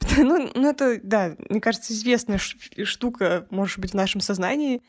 [0.16, 4.82] Ну, ну, это, да, мне кажется, известная штука, может быть, в нашем сознании,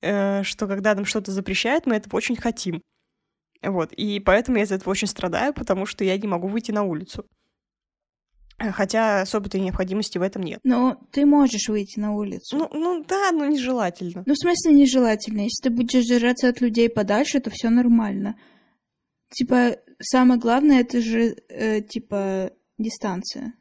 [0.00, 2.82] э, что когда нам что-то запрещают, мы этого очень хотим.
[3.62, 6.82] Вот, и поэтому я из этого очень страдаю, потому что я не могу выйти на
[6.82, 7.26] улицу.
[8.58, 10.60] Хотя особой-то необходимости в этом нет.
[10.62, 12.56] Но ты можешь выйти на улицу.
[12.56, 14.22] Ну, ну да, но нежелательно.
[14.26, 15.40] Ну, в смысле нежелательно?
[15.40, 18.36] Если ты будешь держаться от людей подальше, то все нормально.
[19.34, 23.54] Типа, самое главное, это же, э, типа, дистанция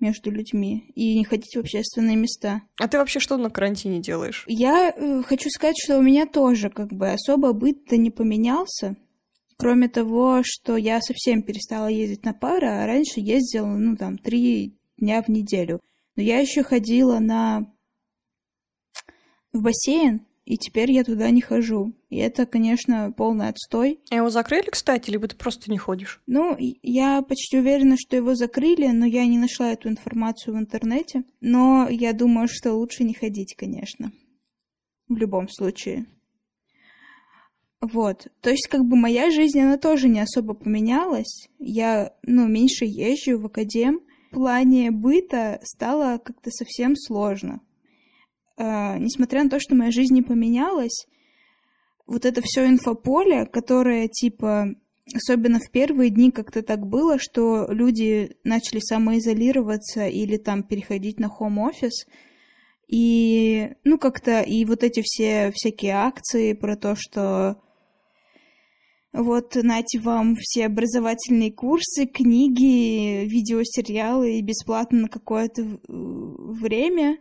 [0.00, 2.62] между людьми и не ходить в общественные места.
[2.80, 4.44] А ты вообще что на карантине делаешь?
[4.48, 8.96] Я э, хочу сказать, что у меня тоже как бы особо быт-то не поменялся.
[9.58, 14.78] Кроме того, что я совсем перестала ездить на пары, а раньше ездила, ну, там, три
[14.96, 15.80] дня в неделю.
[16.16, 17.70] Но я еще ходила на...
[19.52, 21.94] в бассейн, и теперь я туда не хожу.
[22.10, 24.00] И это, конечно, полный отстой.
[24.10, 26.20] А его закрыли, кстати, либо ты просто не ходишь?
[26.26, 31.24] Ну, я почти уверена, что его закрыли, но я не нашла эту информацию в интернете.
[31.40, 34.12] Но я думаю, что лучше не ходить, конечно.
[35.08, 36.06] В любом случае.
[37.80, 38.28] Вот.
[38.40, 41.48] То есть, как бы моя жизнь, она тоже не особо поменялась.
[41.58, 44.00] Я, ну, меньше езжу в академ.
[44.30, 47.60] В плане быта стало как-то совсем сложно.
[48.56, 51.06] Э, несмотря на то, что моя жизнь не поменялась,
[52.06, 54.74] вот это все инфополе, которое, типа,
[55.14, 61.28] особенно в первые дни как-то так было, что люди начали самоизолироваться или там переходить на
[61.28, 62.06] хом-офис,
[62.88, 67.56] и, ну, как-то, и вот эти все всякие акции про то, что
[69.12, 77.18] вот, нате вам все образовательные курсы, книги, видеосериалы и бесплатно на какое-то время.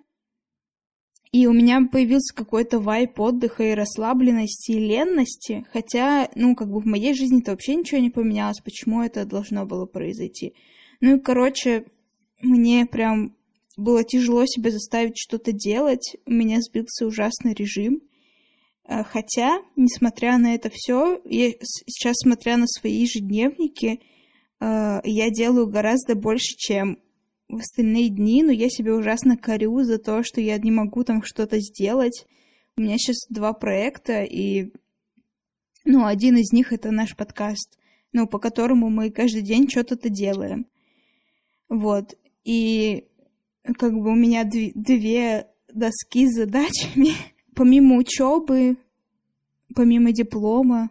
[1.34, 5.65] И у меня появился какой-то вайп отдыха и расслабленности, и ленности.
[5.74, 8.62] Хотя, ну, как бы в моей жизни-то вообще ничего не поменялось.
[8.63, 10.54] Почему это должно было произойти?
[11.02, 11.86] Ну и, короче,
[12.39, 13.36] мне прям
[13.76, 16.15] было тяжело себя заставить что-то делать.
[16.28, 18.04] У меня сбился ужасный режим.
[18.88, 21.52] Э, хотя, несмотря на это все, я
[21.88, 24.02] сейчас, смотря на свои ежедневники,
[24.60, 27.00] э, я делаю гораздо больше, чем
[27.49, 31.23] в остальные дни, но я себя ужасно корю за то, что я не могу там
[31.23, 32.25] что-то сделать.
[32.75, 34.71] У меня сейчас два проекта, и
[35.86, 37.77] ну, один из них это наш подкаст,
[38.12, 40.67] ну, по которому мы каждый день что-то делаем.
[41.69, 42.17] Вот.
[42.43, 43.06] И
[43.77, 47.12] как бы у меня две доски с задачами
[47.56, 48.77] помимо учебы,
[49.75, 50.89] помимо диплома,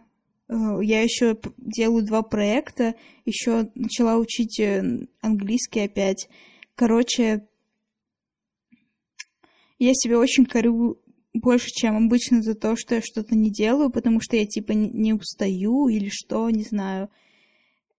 [0.49, 6.27] я еще делаю два проекта, еще начала учить э, английский опять.
[6.75, 7.47] Короче,
[9.79, 10.99] я себя очень корю
[11.33, 15.13] больше, чем обычно за то, что я что-то не делаю, потому что я типа не
[15.13, 17.09] устаю или что, не знаю.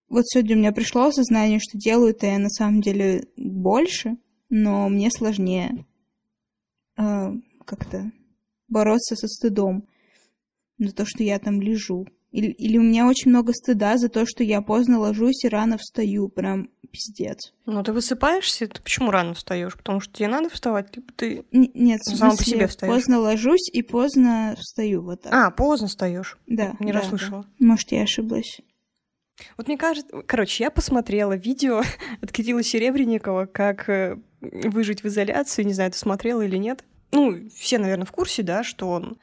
[0.08, 4.16] Вот сегодня у меня пришло осознание, что делаю-то я на самом деле больше,
[4.48, 5.86] но мне сложнее
[6.96, 7.32] э,
[7.64, 8.12] как-то
[8.68, 9.88] бороться со стыдом
[10.78, 12.06] за то, что я там лежу.
[12.34, 15.78] Или, или у меня очень много стыда за то, что я поздно ложусь и рано
[15.78, 16.28] встаю.
[16.28, 17.52] Прям пиздец.
[17.64, 19.76] Ну, ты высыпаешься, ты почему рано встаешь?
[19.76, 22.92] Потому что тебе надо вставать, либо ты Н- Нет, сам по себе встаешь.
[22.92, 25.02] Поздно ложусь и поздно встаю.
[25.02, 25.32] Вот так.
[25.32, 26.36] А, поздно встаешь.
[26.48, 26.74] Да.
[26.80, 27.42] Не да, расслышала.
[27.60, 27.66] Да.
[27.66, 28.60] Может, я ошиблась.
[29.56, 31.82] Вот мне кажется, короче, я посмотрела видео
[32.20, 35.62] от Кирилла Серебренникова, как э, выжить в изоляции.
[35.62, 39.18] Не знаю, ты смотрела или нет ну, все, наверное, в курсе, да, что он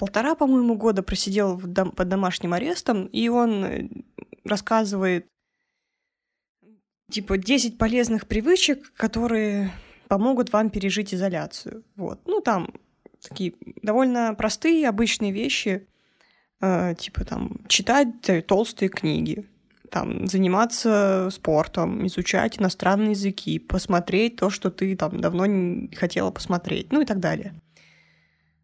[0.00, 3.88] полтора, по-моему, года просидел дом, под домашним арестом, и он э,
[4.44, 5.26] рассказывает,
[7.10, 9.70] типа, 10 полезных привычек, которые
[10.08, 11.84] помогут вам пережить изоляцию.
[11.96, 12.20] Вот.
[12.26, 12.72] Ну, там
[13.22, 15.86] такие довольно простые, обычные вещи,
[16.62, 19.46] э, типа, там, читать толстые книги,
[19.90, 26.90] там, заниматься спортом, изучать иностранные языки, посмотреть то, что ты там давно не хотела посмотреть,
[26.90, 27.52] ну и так далее.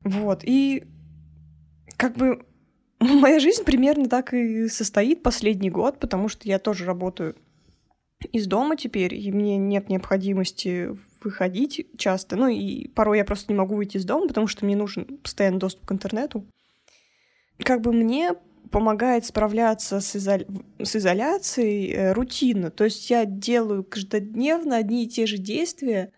[0.03, 0.87] Вот, и
[1.97, 2.45] как бы
[3.01, 7.37] моя жизнь примерно так и состоит последний год, потому что я тоже работаю
[8.33, 10.91] из дома теперь, и мне нет необходимости
[11.23, 12.37] выходить часто.
[12.37, 15.59] Ну и порой я просто не могу выйти из дома, потому что мне нужен постоянный
[15.59, 16.47] доступ к интернету.
[17.59, 18.35] Как бы мне
[18.70, 20.47] помогает справляться с, изоля...
[20.83, 22.70] с изоляцией э, рутинно.
[22.70, 26.12] То есть я делаю каждодневно одни и те же действия,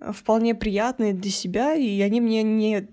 [0.00, 2.88] э, вполне приятные для себя, и они мне не,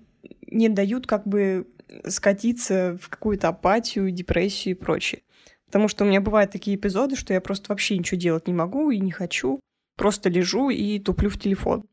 [0.46, 1.66] не дают как бы
[2.06, 5.22] скатиться в какую-то апатию, депрессию и прочее.
[5.66, 8.90] Потому что у меня бывают такие эпизоды, что я просто вообще ничего делать не могу
[8.90, 9.60] и не хочу.
[9.96, 11.84] Просто лежу и туплю в телефон.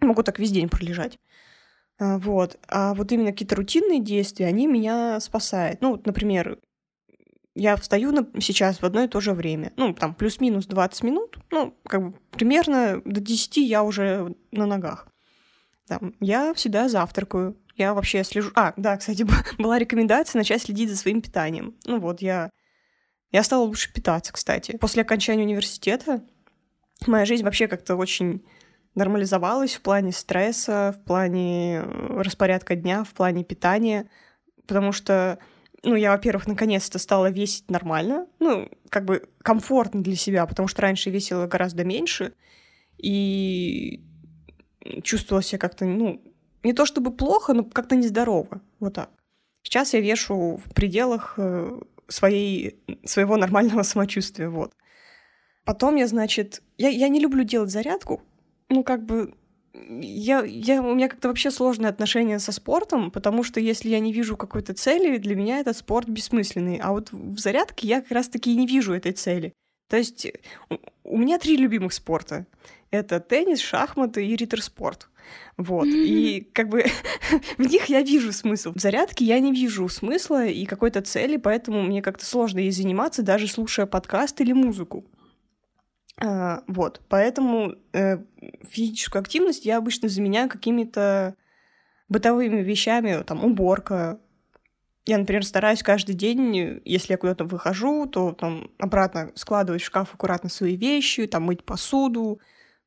[0.00, 1.18] Могу так весь день пролежать.
[1.98, 2.58] А, вот.
[2.68, 5.80] А вот именно какие-то рутинные действия, они меня спасают.
[5.80, 6.58] Ну, вот, например,
[7.54, 9.72] я встаю на, сейчас в одно и то же время.
[9.76, 11.38] Ну, там, плюс-минус 20 минут.
[11.50, 15.08] Ну, как бы примерно до 10 я уже на ногах.
[15.86, 17.56] Там, я всегда завтракаю.
[17.80, 18.50] Я вообще слежу...
[18.54, 19.26] А, да, кстати,
[19.58, 21.74] была рекомендация начать следить за своим питанием.
[21.86, 22.50] Ну вот, я...
[23.32, 24.76] Я стала лучше питаться, кстати.
[24.76, 26.22] После окончания университета
[27.06, 28.44] моя жизнь вообще как-то очень
[28.94, 34.10] нормализовалась в плане стресса, в плане э, распорядка дня, в плане питания,
[34.66, 35.38] потому что
[35.82, 40.82] ну, я, во-первых, наконец-то стала весить нормально, ну, как бы комфортно для себя, потому что
[40.82, 42.34] раньше весила гораздо меньше,
[42.98, 44.04] и
[45.02, 46.20] чувствовала себя как-то, ну,
[46.62, 49.10] не то чтобы плохо, но как-то нездорово, вот так.
[49.62, 54.72] Сейчас я вешу в пределах э, своей, своего нормального самочувствия, вот.
[55.64, 58.22] Потом я, значит, я, я не люблю делать зарядку,
[58.68, 59.34] ну, как бы,
[59.72, 64.12] я, я, у меня как-то вообще сложные отношения со спортом, потому что если я не
[64.12, 66.78] вижу какой-то цели, для меня этот спорт бессмысленный.
[66.78, 69.52] А вот в зарядке я как раз-таки не вижу этой цели.
[69.88, 70.26] То есть
[71.04, 72.46] у меня три любимых спорта.
[72.90, 75.09] Это теннис, шахматы и ритерспорт.
[75.56, 75.86] Вот.
[75.86, 76.04] Mm-hmm.
[76.04, 76.84] И как бы
[77.58, 78.72] в них я вижу смысл.
[78.74, 83.22] В зарядке я не вижу смысла и какой-то цели, поэтому мне как-то сложно ей заниматься,
[83.22, 85.04] даже слушая подкаст или музыку.
[86.22, 88.18] А, вот, поэтому э,
[88.68, 91.34] физическую активность я обычно заменяю какими-то
[92.08, 94.20] бытовыми вещами, там, уборка.
[95.06, 100.12] Я, например, стараюсь каждый день, если я куда-то выхожу, то там обратно складывать в шкаф
[100.12, 102.40] аккуратно свои вещи, там, мыть посуду,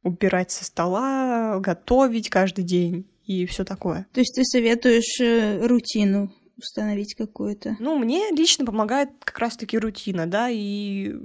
[0.03, 4.05] убирать со стола, готовить каждый день и все такое.
[4.13, 7.77] То есть ты советуешь э, рутину установить какую-то?
[7.79, 11.15] Ну, мне лично помогает как раз-таки рутина, да, и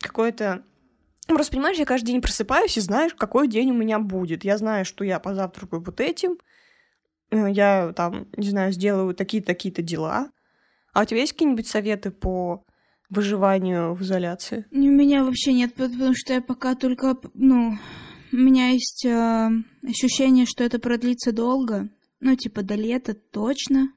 [0.00, 0.62] какое-то...
[1.28, 4.44] Ну, просто, понимаешь, я каждый день просыпаюсь и знаю, какой день у меня будет.
[4.44, 6.38] Я знаю, что я позавтракаю вот этим,
[7.30, 10.30] э, я там, не знаю, сделаю такие-такие-то дела.
[10.92, 12.64] А у тебя есть какие-нибудь советы по
[13.12, 14.66] выживанию в изоляции?
[14.70, 17.76] У меня вообще нет, потому что я пока только, ну,
[18.32, 19.50] у меня есть э,
[19.86, 21.90] ощущение, что это продлится долго.
[22.20, 23.92] Ну, типа, до лета точно,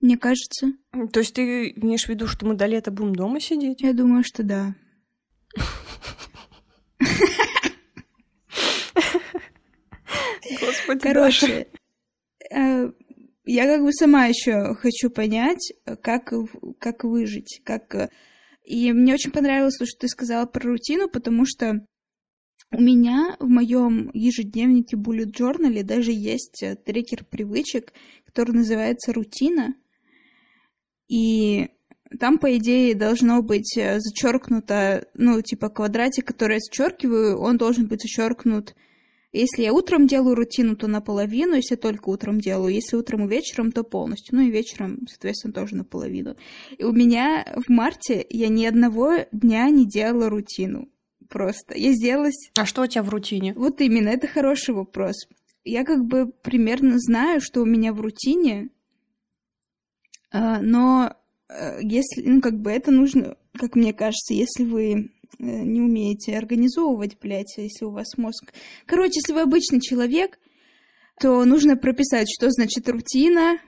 [0.00, 0.72] мне кажется.
[1.12, 3.82] То есть ты имеешь в виду, что мы до лета будем дома сидеть?
[3.82, 4.74] Я думаю, что да.
[10.60, 11.68] Господи, Короче,
[12.50, 12.90] э,
[13.44, 15.72] я как бы сама еще хочу понять,
[16.02, 16.32] как,
[16.78, 18.10] как выжить, как...
[18.68, 21.86] И мне очень понравилось то, что ты сказала про рутину, потому что
[22.70, 27.94] у меня в моем ежедневнике Bullet Journal даже есть э, трекер привычек,
[28.26, 29.74] который называется «Рутина».
[31.08, 31.70] И
[32.20, 37.86] там, по идее, должно быть э, зачеркнуто, ну, типа квадратик, который я зачеркиваю, он должен
[37.86, 38.74] быть зачеркнут.
[39.32, 42.74] Если я утром делаю рутину, то наполовину, если только утром делаю.
[42.74, 44.36] Если утром и вечером, то полностью.
[44.36, 46.36] Ну и вечером, соответственно, тоже наполовину.
[46.76, 50.88] И у меня в марте я ни одного дня не делала рутину.
[51.28, 51.76] Просто.
[51.76, 52.50] Я сделалась...
[52.56, 53.52] А что у тебя в рутине?
[53.54, 55.14] Вот именно, это хороший вопрос.
[55.64, 58.70] Я как бы примерно знаю, что у меня в рутине,
[60.30, 61.12] а, но
[61.48, 67.18] Э, если, ну, как бы это нужно, как мне кажется, если вы не умеете организовывать,
[67.20, 68.52] блядь, если у вас мозг...
[68.86, 70.38] Короче, если вы обычный человек,
[71.20, 73.58] то нужно прописать, что значит рутина,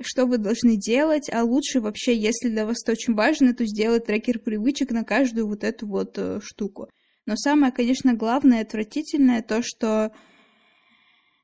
[0.00, 4.06] что вы должны делать, а лучше вообще, если для вас это очень важно, то сделать
[4.06, 6.88] трекер привычек на каждую вот эту вот э, штуку.
[7.24, 10.12] Но самое, конечно, главное, отвратительное, то, что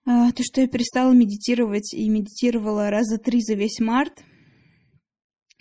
[0.07, 4.32] э, то, что я перестала медитировать и медитировала раза три за весь март— и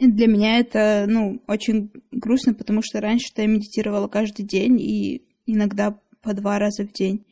[0.07, 5.99] для меня это, ну, очень грустно, потому что раньше-то я медитировала каждый день и иногда
[6.21, 7.25] по два раза в день.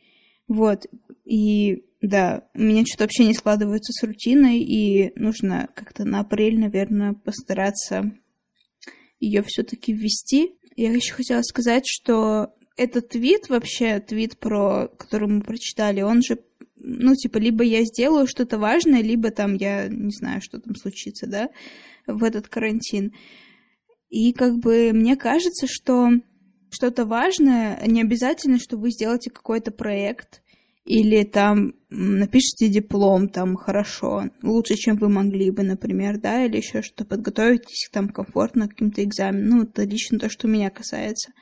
[0.46, 0.86] Вот.
[1.24, 6.58] И да, у меня что-то вообще не складывается с рутиной, и нужно как-то на апрель,
[6.58, 8.12] наверное, постараться
[9.18, 10.54] ее все-таки ввести.
[10.76, 16.38] Я еще хотела сказать, что этот твит вообще, твит про, который мы прочитали, он же,
[16.76, 21.26] ну, типа, либо я сделаю что-то важное, либо там я не знаю, что там случится,
[21.26, 21.48] да
[22.06, 23.12] в этот карантин.
[24.08, 26.10] И как бы мне кажется, что
[26.70, 30.42] что-то важное, не обязательно, что вы сделаете какой-то проект
[30.84, 36.82] или там напишите диплом там хорошо, лучше, чем вы могли бы, например, да, или еще
[36.82, 39.48] что, подготовитесь там комфортно к каким-то экзаменам.
[39.48, 41.32] Ну, это лично то, что меня касается.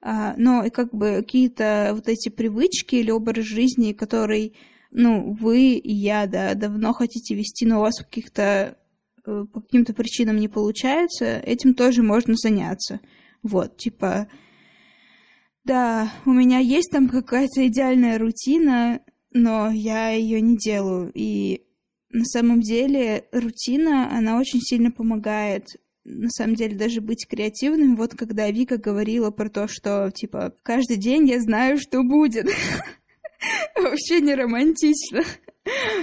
[0.00, 4.54] А, но и как бы какие-то вот эти привычки или образ жизни, который,
[4.90, 8.76] ну, вы и я, да, давно хотите вести, но у вас каких-то
[9.24, 13.00] по каким-то причинам не получается, этим тоже можно заняться.
[13.42, 14.28] Вот, типа,
[15.64, 19.00] да, у меня есть там какая-то идеальная рутина,
[19.32, 21.10] но я ее не делаю.
[21.14, 21.62] И
[22.10, 27.96] на самом деле рутина, она очень сильно помогает на самом деле даже быть креативным.
[27.96, 32.46] Вот когда Вика говорила про то, что типа каждый день я знаю, что будет.
[33.76, 35.22] Вообще не романтично.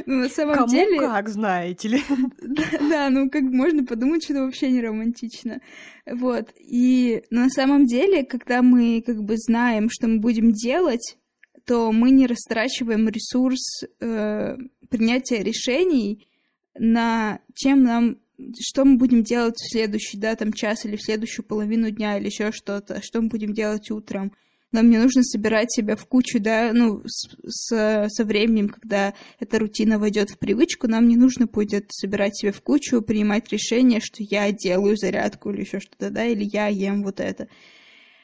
[0.06, 1.00] Ну, на самом Кому деле...
[1.00, 2.04] как, знаете ли.
[2.42, 5.62] Да, да, ну как можно подумать, что это вообще не романтично.
[6.06, 6.50] Вот.
[6.58, 11.18] И на самом деле, когда мы как бы знаем, что мы будем делать,
[11.66, 14.58] то мы не растрачиваем ресурс э,
[14.90, 16.28] принятия решений
[16.76, 18.18] на чем нам
[18.60, 22.26] что мы будем делать в следующий, да, там час или в следующую половину дня или
[22.26, 24.34] еще что-то, что мы будем делать утром
[24.72, 29.60] нам не нужно собирать себя в кучу, да, ну, с, с, со временем, когда эта
[29.60, 34.18] рутина войдет в привычку, нам не нужно будет собирать себя в кучу, принимать решение, что
[34.24, 37.48] я делаю зарядку или еще что-то, да, или я ем вот это.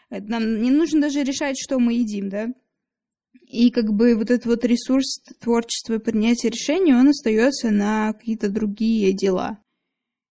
[0.10, 2.48] Нам не нужно даже решать, что мы едим, да.
[3.46, 8.50] И как бы вот этот вот ресурс творчества и принятия решений, он остается на какие-то
[8.50, 9.60] другие дела.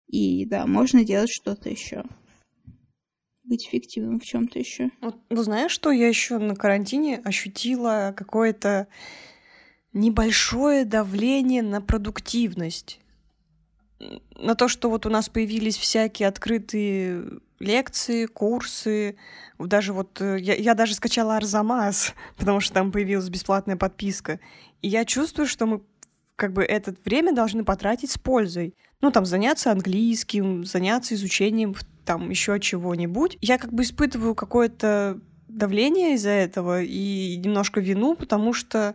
[0.09, 2.05] И да, можно делать что-то еще
[3.53, 4.91] быть эффективным в чем-то еще.
[5.03, 8.87] Вот, ну, знаешь, что я еще на карантине ощутила какое-то
[9.93, 12.99] небольшое давление на продуктивность.
[14.37, 19.17] На то, что вот у нас появились всякие открытые лекции, курсы.
[19.59, 24.41] Даже вот э, я, я даже скачала Арзамас, потому что там появилась бесплатная подписка.
[24.81, 25.83] И я чувствую, что мы
[26.37, 28.75] как бы это время должны потратить с пользой.
[29.03, 31.75] Ну, там, заняться английским, заняться изучением
[32.05, 33.37] там еще чего-нибудь.
[33.41, 38.95] Я как бы испытываю какое-то давление из-за этого и немножко вину, потому что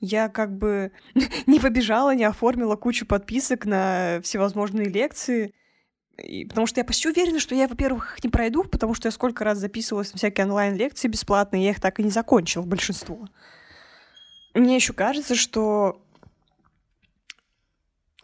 [0.00, 0.92] я как бы
[1.46, 5.52] не побежала, не оформила кучу подписок на всевозможные лекции,
[6.16, 9.44] и, потому что я почти уверена, что я, во-первых, не пройду, потому что я сколько
[9.44, 13.28] раз записывалась на всякие онлайн-лекции бесплатные, я их так и не закончила, большинство.
[14.54, 16.02] Мне еще кажется, что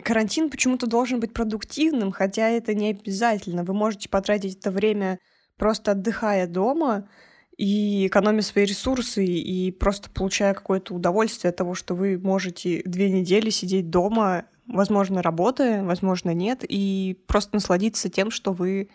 [0.03, 3.65] карантин почему-то должен быть продуктивным, хотя это не обязательно.
[3.65, 5.19] Вы можете потратить это время
[5.57, 7.09] просто отдыхая дома
[7.57, 13.11] и экономя свои ресурсы, и просто получая какое-то удовольствие от того, что вы можете две
[13.11, 18.91] недели сидеть дома, возможно, работая, возможно, нет, и просто насладиться тем, что вы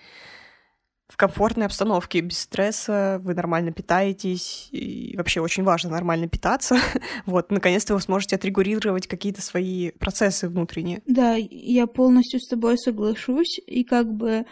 [1.11, 6.77] в комфортной обстановке, без стресса, вы нормально питаетесь, и вообще очень важно нормально питаться.
[7.25, 11.01] вот, наконец-то вы сможете отрегулировать какие-то свои процессы внутренние.
[11.05, 14.45] Да, я полностью с тобой соглашусь, и как бы,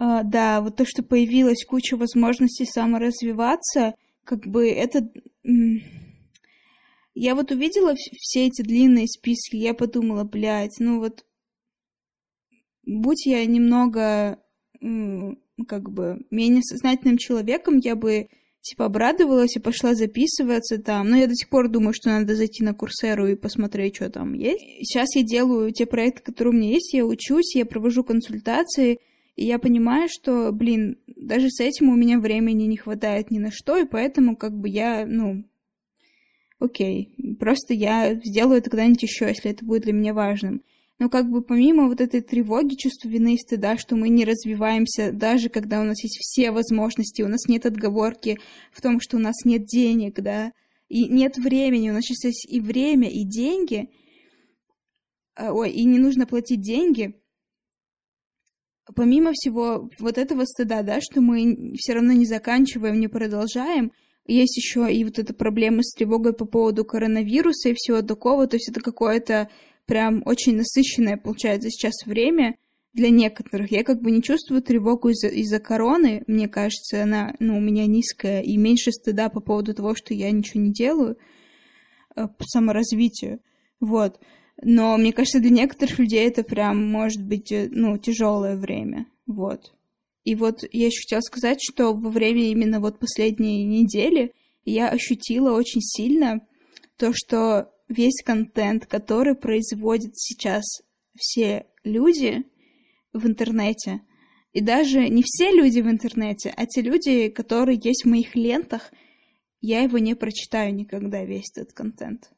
[0.00, 3.94] э, да, вот то, что появилась куча возможностей саморазвиваться,
[4.24, 5.08] как бы это...
[7.14, 11.24] Я вот увидела все эти длинные списки, я подумала, блядь, ну вот
[12.84, 14.38] будь я немного
[15.64, 18.28] как бы менее сознательным человеком, я бы
[18.62, 21.08] типа обрадовалась и пошла записываться там.
[21.08, 24.34] Но я до сих пор думаю, что надо зайти на Курсеру и посмотреть, что там
[24.34, 24.60] есть.
[24.80, 28.98] Сейчас я делаю те проекты, которые у меня есть, я учусь, я провожу консультации,
[29.36, 33.50] и я понимаю, что, блин, даже с этим у меня времени не хватает ни на
[33.50, 35.44] что, и поэтому как бы я, ну,
[36.58, 40.62] окей, просто я сделаю это когда-нибудь еще, если это будет для меня важным.
[41.00, 45.12] Но как бы помимо вот этой тревоги, чувства вины и стыда, что мы не развиваемся,
[45.12, 48.38] даже когда у нас есть все возможности, у нас нет отговорки
[48.70, 50.52] в том, что у нас нет денег, да,
[50.90, 53.88] и нет времени, у нас сейчас есть и время, и деньги,
[55.34, 57.18] а, ой, и не нужно платить деньги,
[58.94, 63.92] помимо всего вот этого стыда, да, что мы все равно не заканчиваем, не продолжаем,
[64.26, 68.56] есть еще и вот эта проблема с тревогой по поводу коронавируса и всего такого, то
[68.56, 69.48] есть это какое-то
[69.90, 72.56] прям очень насыщенное получается сейчас время
[72.92, 73.72] для некоторых.
[73.72, 76.22] Я как бы не чувствую тревогу из-за из короны.
[76.28, 80.30] Мне кажется, она ну, у меня низкая и меньше стыда по поводу того, что я
[80.30, 81.18] ничего не делаю
[82.14, 83.40] э, по саморазвитию.
[83.80, 84.20] Вот.
[84.62, 89.06] Но мне кажется, для некоторых людей это прям может быть, э, ну, тяжелое время.
[89.26, 89.72] Вот.
[90.22, 94.34] И вот я еще хотела сказать, что во время именно вот последней недели
[94.64, 96.46] я ощутила очень сильно
[96.96, 100.64] то, что весь контент, который производят сейчас
[101.18, 102.44] все люди
[103.12, 104.00] в интернете,
[104.52, 108.92] и даже не все люди в интернете, а те люди, которые есть в моих лентах,
[109.60, 112.30] я его не прочитаю никогда, весь этот контент.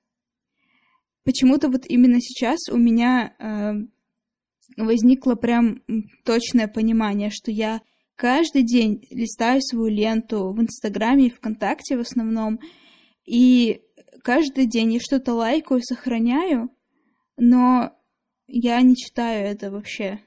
[1.25, 3.75] Почему-то вот именно сейчас у меня э,
[4.77, 5.83] возникло прям
[6.25, 7.83] точное понимание, что я
[8.17, 12.59] каждый день листаю свою ленту в Инстаграме и ВКонтакте в основном,
[13.25, 13.83] и
[14.23, 16.71] каждый день я что-то лайкаю, сохраняю,
[17.37, 17.93] но
[18.47, 20.21] я не читаю это вообще.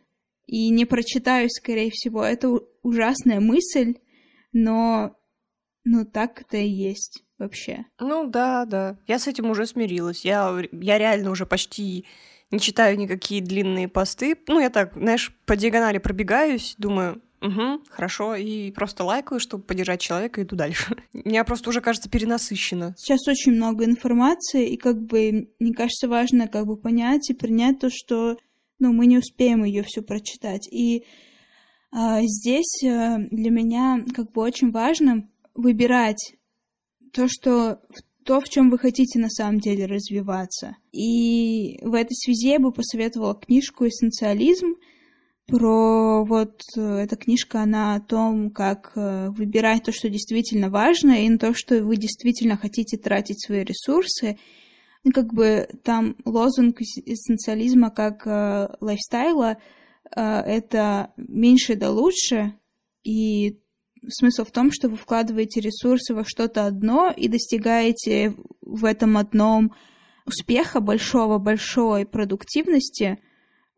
[0.45, 2.23] И не прочитаю, скорее всего.
[2.23, 3.95] Это ужасная мысль,
[4.53, 5.15] но
[5.83, 7.23] ну так это и есть.
[7.37, 7.85] вообще.
[7.99, 8.97] Ну да, да.
[9.07, 10.23] Я с этим уже смирилась.
[10.23, 12.05] Я, я реально уже почти
[12.51, 14.37] не читаю никакие длинные посты.
[14.47, 20.01] Ну, я так, знаешь, по диагонали пробегаюсь, думаю, угу, хорошо, и просто лайкаю, чтобы поддержать
[20.01, 20.95] человека, и иду дальше.
[21.13, 22.95] Меня просто уже кажется перенасыщенно.
[22.97, 27.79] Сейчас очень много информации, и как бы, мне кажется, важно как бы понять и принять
[27.79, 28.37] то, что,
[28.79, 30.67] ну, мы не успеем ее все прочитать.
[30.71, 31.05] И
[31.91, 36.35] а, здесь а, для меня как бы очень важно выбирать
[37.13, 37.79] то, что
[38.25, 40.77] то, в чем вы хотите на самом деле развиваться.
[40.91, 44.75] И в этой связи я бы посоветовала книжку «Эссенциализм»,
[45.47, 51.23] про вот э, эта книжка, она о том, как э, выбирать то, что действительно важно,
[51.23, 54.37] и на то, что вы действительно хотите тратить свои ресурсы.
[55.03, 59.57] И как бы там лозунг эссенциализма как э, лайфстайла
[60.15, 62.55] э, это меньше да лучше,
[63.03, 63.59] и
[64.09, 69.73] смысл в том, что вы вкладываете ресурсы во что-то одно и достигаете в этом одном
[70.25, 73.19] успеха большого, большой продуктивности,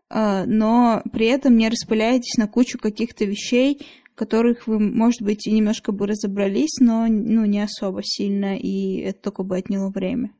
[0.10, 3.86] но при этом не распыляетесь на кучу каких-то вещей,
[4.16, 9.22] которых вы, может быть, и немножко бы разобрались, но ну, не особо сильно, и это
[9.22, 10.32] только бы отняло время.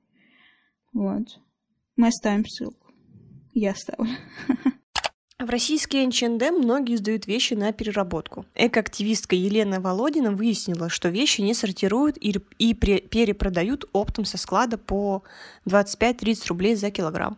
[0.94, 1.40] Вот.
[1.96, 2.92] Мы оставим ссылку.
[3.54, 4.10] Я оставлю.
[5.40, 8.48] В российский H&M многие сдают вещи на переработку.
[8.56, 12.34] Экоактивистка Елена Володина выяснила, что вещи не сортируют и
[12.74, 15.22] перепродают оптом со склада по
[15.68, 17.38] 25-30 рублей за килограмм.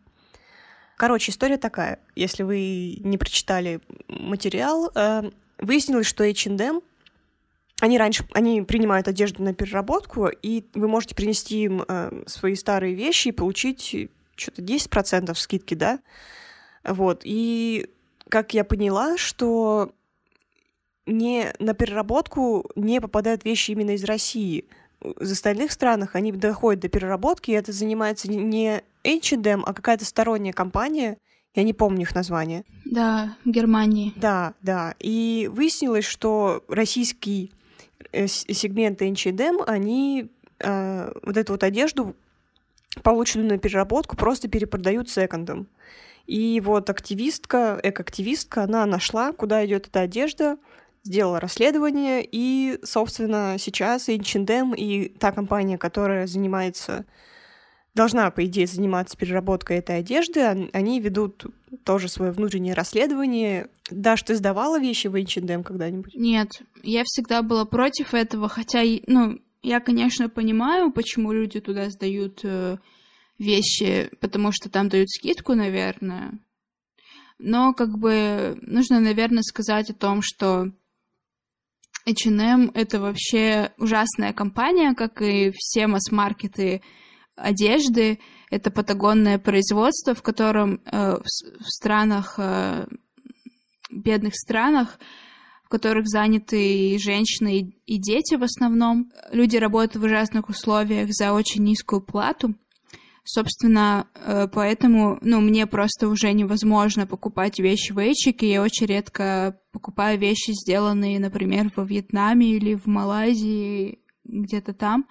[0.99, 1.99] Короче, история такая.
[2.17, 3.79] Если вы не прочитали
[4.09, 6.81] материал, э, выяснилось, что H&M
[7.79, 12.95] они раньше, они принимают одежду на переработку, и вы можете принести им э, свои старые
[12.95, 16.01] вещи и получить что-то 10% скидки, да?
[16.83, 17.21] Вот.
[17.23, 17.89] И
[18.27, 19.93] как я поняла, что
[21.05, 24.65] не на переработку не попадают вещи именно из России.
[24.99, 30.53] В остальных странах они доходят до переработки, и это занимается не H&M, а какая-то сторонняя
[30.53, 31.17] компания,
[31.55, 32.63] я не помню их название.
[32.85, 34.13] Да, в Германии.
[34.15, 34.95] Да, да.
[34.99, 37.51] И выяснилось, что российский
[38.11, 40.29] э, сегмент H&M, они
[40.59, 42.15] э, вот эту вот одежду,
[43.03, 45.67] полученную на переработку, просто перепродают секондом.
[46.27, 50.57] И вот активистка, экоактивистка, она нашла, куда идет эта одежда,
[51.03, 57.05] сделала расследование, и, собственно, сейчас H&M и та компания, которая занимается,
[57.95, 60.41] должна, по идее, заниматься переработкой этой одежды,
[60.73, 61.45] они ведут
[61.83, 63.69] тоже свое внутреннее расследование.
[63.89, 66.15] Да, что сдавала вещи в H&M когда-нибудь?
[66.15, 72.41] Нет, я всегда была против этого, хотя, ну, я, конечно, понимаю, почему люди туда сдают
[72.43, 72.77] э,
[73.37, 76.39] вещи, потому что там дают скидку, наверное.
[77.39, 80.71] Но как бы нужно, наверное, сказать о том, что
[82.05, 86.81] H&M— это вообще ужасная компания, как и все масс-маркеты
[87.41, 88.19] одежды.
[88.49, 92.87] Это патагонное производство, в котором э, в, в странах, э,
[93.91, 94.99] бедных странах,
[95.63, 99.11] в которых заняты и женщины, и, и дети в основном.
[99.31, 102.55] Люди работают в ужасных условиях за очень низкую плату.
[103.23, 108.51] Собственно, э, поэтому, ну, мне просто уже невозможно покупать вещи в Эйчике.
[108.51, 115.05] Я очень редко покупаю вещи, сделанные, например, во Вьетнаме или в Малайзии, где-то там.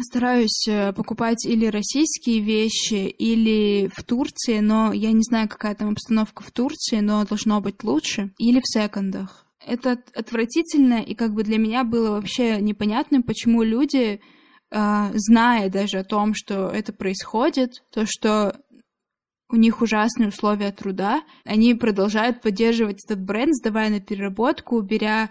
[0.00, 5.90] Стараюсь э, покупать или российские вещи, или в Турции, но я не знаю, какая там
[5.90, 9.46] обстановка в Турции, но должно быть лучше, или в секондах.
[9.66, 14.20] Это отвратительно, и как бы для меня было вообще непонятным, почему люди
[14.70, 18.60] а, зная даже о том, что это происходит, то, что
[19.50, 25.30] у них ужасные условия труда, они продолжают поддерживать этот бренд, сдавая на переработку, беря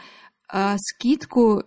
[0.52, 1.64] э, скидку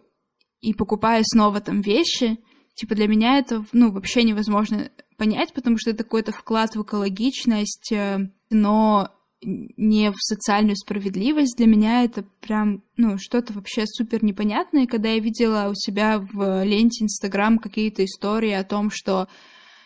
[0.61, 2.39] и покупая снова там вещи.
[2.81, 7.93] Типа для меня это, ну, вообще невозможно понять, потому что это какой-то вклад в экологичность,
[7.93, 9.11] э, но
[9.43, 11.59] не в социальную справедливость.
[11.59, 14.87] Для меня это прям, ну, что-то вообще супер непонятное.
[14.87, 19.29] Когда я видела у себя в ленте Инстаграм какие-то истории о том, что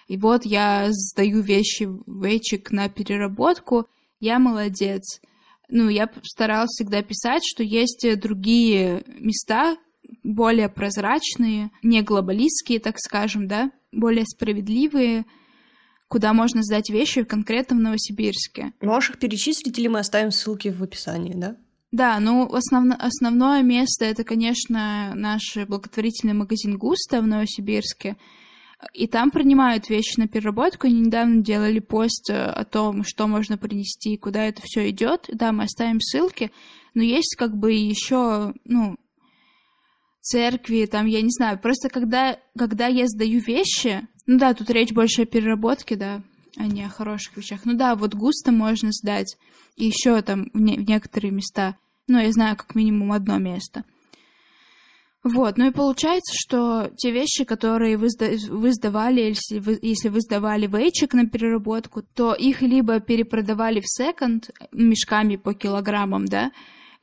[0.06, 3.88] и вот я сдаю вещи в Эчик на переработку,
[4.20, 5.20] я молодец.
[5.68, 9.78] Ну, я старалась всегда писать, что есть другие места,
[10.22, 15.24] более прозрачные, не глобалистские, так скажем, да, более справедливые,
[16.08, 18.72] куда можно сдать вещи конкретно в Новосибирске.
[18.80, 21.56] Можешь их перечислить или мы оставим ссылки в описании, да?
[21.90, 28.16] Да, ну основно, основное место это, конечно, наш благотворительный магазин Густа в Новосибирске.
[28.92, 30.88] И там принимают вещи на переработку.
[30.88, 35.28] Они недавно делали пост о том, что можно принести, куда это все идет.
[35.32, 36.50] Да, мы оставим ссылки.
[36.94, 38.96] Но есть как бы еще, ну,
[40.24, 44.92] церкви, там, я не знаю, просто когда, когда я сдаю вещи, ну да, тут речь
[44.92, 46.22] больше о переработке, да,
[46.56, 47.60] а не о хороших вещах.
[47.64, 49.36] Ну да, вот густо можно сдать,
[49.76, 51.76] и еще там в, не, в некоторые места,
[52.08, 53.84] ну, я знаю как минимум одно место.
[55.22, 60.10] Вот, ну и получается, что те вещи, которые вы, сда- вы сдавали, если вы, если
[60.10, 66.50] вы сдавали вейчик на переработку, то их либо перепродавали в секонд мешками по килограммам, да,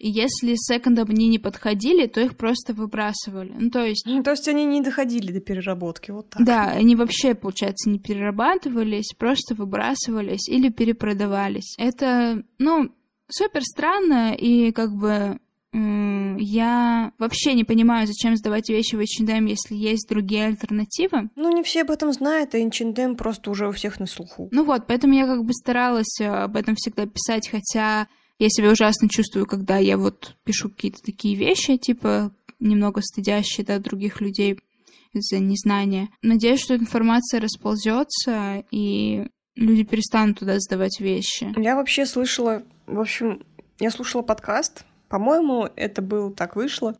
[0.09, 3.53] если секондом они не подходили, то их просто выбрасывали.
[3.57, 4.05] Ну, то есть...
[4.05, 6.45] Ну, то есть они не доходили до переработки, вот так.
[6.45, 11.75] Да, они вообще, получается, не перерабатывались, просто выбрасывались или перепродавались.
[11.77, 12.91] Это, ну,
[13.29, 15.39] супер странно, и как бы
[15.73, 21.29] я вообще не понимаю, зачем сдавать вещи в H&M, если есть другие альтернативы.
[21.35, 24.49] Ну, не все об этом знают, а H&M просто уже у всех на слуху.
[24.51, 28.07] Ну вот, поэтому я как бы старалась э, об этом всегда писать, хотя
[28.41, 33.77] я себя ужасно чувствую, когда я вот пишу какие-то такие вещи, типа немного стыдящие да,
[33.77, 34.59] других людей
[35.13, 36.09] из-за незнания.
[36.23, 41.53] Надеюсь, что информация расползется и люди перестанут туда сдавать вещи.
[41.55, 43.43] Я вообще слышала, в общем,
[43.79, 46.97] я слушала подкаст, по-моему, это было так вышло.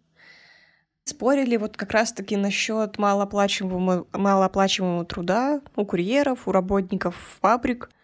[1.06, 7.90] Спорили вот как раз-таки насчет малооплачиваемого, малооплачиваемого труда у курьеров, у работников фабрик—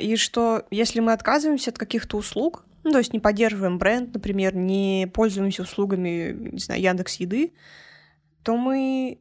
[0.00, 4.54] и что если мы отказываемся от каких-то услуг, ну, то есть не поддерживаем бренд, например,
[4.54, 7.52] не пользуемся услугами, не знаю, Яндекс Еды,
[8.42, 9.18] то мы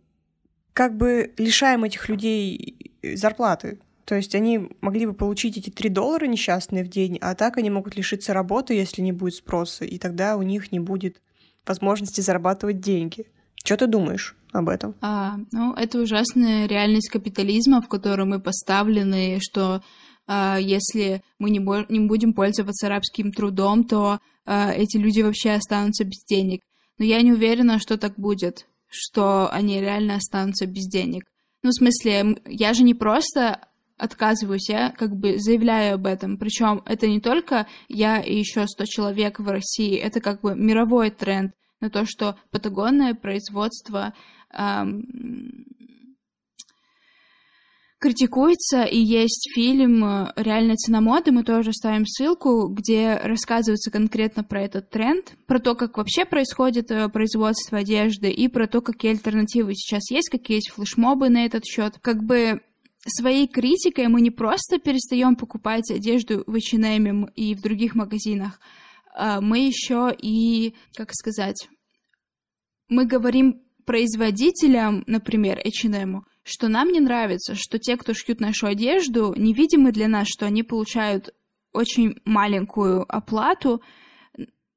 [0.73, 3.79] как бы лишаем этих людей зарплаты.
[4.05, 7.71] То есть они могли бы получить эти 3 доллара несчастные в день, а так они
[7.71, 11.21] могут лишиться работы, если не будет спроса, и тогда у них не будет
[11.65, 13.25] возможности зарабатывать деньги.
[13.63, 14.93] Что ты думаешь об этом?
[15.01, 19.81] А, ну, это ужасная реальность капитализма, в которой мы поставлены, что
[20.27, 21.59] если мы не,
[21.89, 26.61] не будем пользоваться арабским трудом, то а, эти люди вообще останутся без денег.
[26.97, 31.25] Но я не уверена, что так будет, что они реально останутся без денег.
[31.63, 33.59] Ну, в смысле, я же не просто
[33.97, 36.37] отказываюсь, я как бы заявляю об этом.
[36.37, 41.11] Причем это не только я и еще 100 человек в России, это как бы мировой
[41.11, 44.13] тренд на то, что патагонное производство
[44.51, 45.65] эм,
[48.05, 54.43] критикуется, и есть фильм э, «Реальная цена моды», мы тоже ставим ссылку, где рассказывается конкретно
[54.43, 59.13] про этот тренд, про то, как вообще происходит э, производство одежды, и про то, какие
[59.13, 61.97] альтернативы сейчас есть, какие есть флешмобы на этот счет.
[61.99, 62.61] Как бы
[63.07, 68.59] своей критикой мы не просто перестаем покупать одежду в H&M и в других магазинах,
[69.15, 71.67] а мы еще и, как сказать,
[72.87, 79.33] мы говорим производителям, например, H&M, что нам не нравится, что те, кто шьют нашу одежду,
[79.35, 81.33] невидимы для нас, что они получают
[81.73, 83.81] очень маленькую оплату.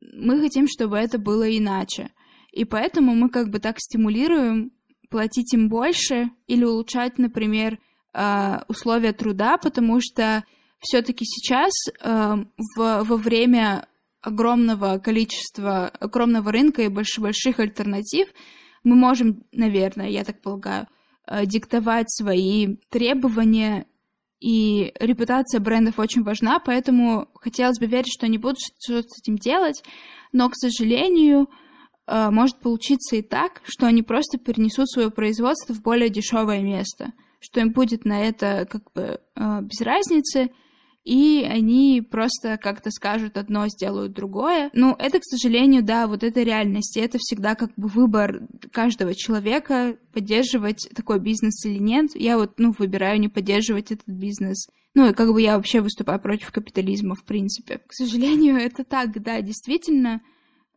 [0.01, 2.11] Мы хотим, чтобы это было иначе.
[2.53, 4.73] И поэтому мы как бы так стимулируем
[5.11, 7.79] платить им больше или улучшать, например,
[8.15, 10.45] а, условия труда, потому что
[10.81, 12.39] все-таки сейчас а,
[12.77, 13.87] во время
[14.23, 18.29] огромного количества, огромного рынка и больш больших альтернатив
[18.85, 20.98] мы можем, наверное, я так полагаю, Э,
[21.47, 23.87] диктовать свои требования,
[24.41, 29.37] и репутация брендов очень важна, поэтому хотелось бы верить, что они будут что-то с этим
[29.37, 29.83] делать,
[30.33, 31.49] но, к сожалению,
[32.07, 37.13] э, может получиться и так, что они просто перенесут свое производство в более дешевое место,
[37.41, 40.51] что им будет на это как бы э, без разницы,
[41.09, 44.69] и они просто как-то скажут одно, сделают другое.
[44.75, 48.43] Ну, это, к сожалению, да, вот это реальность, и это всегда как бы выбор
[48.73, 52.11] каждого человека, поддерживать такой бизнес или нет.
[52.15, 54.69] Я вот, ну, выбираю не поддерживать этот бизнес.
[54.95, 57.79] Ну, и как бы я вообще выступаю против капитализма, в принципе.
[57.79, 60.21] К сожалению, это так, да, действительно.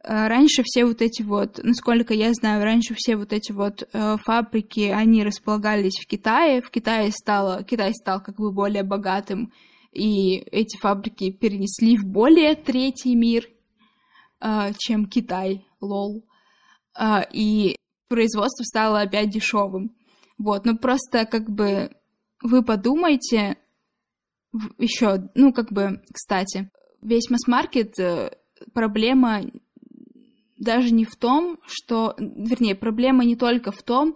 [0.02, 4.16] Э, раньше все вот эти вот, насколько я знаю, раньше все вот эти вот э,
[4.24, 6.62] фабрики, они располагались в Китае.
[6.62, 9.52] В Китае стало, Китай стал как бы более богатым
[9.92, 13.48] и эти фабрики перенесли в более третий мир,
[14.39, 16.26] э, чем Китай, лол.
[16.98, 17.76] Э, и
[18.08, 19.96] производство стало опять дешевым.
[20.38, 21.92] Вот, ну просто как бы
[22.42, 23.58] вы подумайте
[24.78, 26.72] еще, ну как бы, кстати,
[27.02, 28.32] весь масс-маркет э,
[28.74, 29.42] проблема
[30.58, 34.16] даже не в том, что, вернее, проблема не только в том,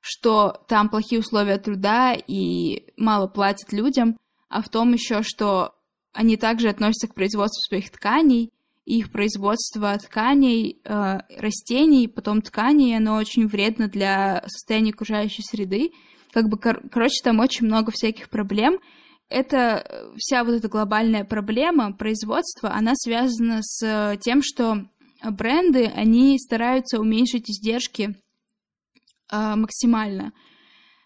[0.00, 4.16] что там плохие условия труда и мало платят людям,
[4.50, 5.74] а в том еще, что
[6.12, 8.50] они также относятся к производству своих тканей,
[8.84, 15.92] и их производство тканей, э, растений, потом тканей, оно очень вредно для состояния окружающей среды.
[16.32, 18.80] Как бы, кор- короче, там очень много всяких проблем.
[19.28, 24.88] Это э, вся вот эта глобальная проблема производства, она связана с тем, что
[25.22, 28.16] бренды, они стараются уменьшить издержки
[29.30, 30.32] э, максимально,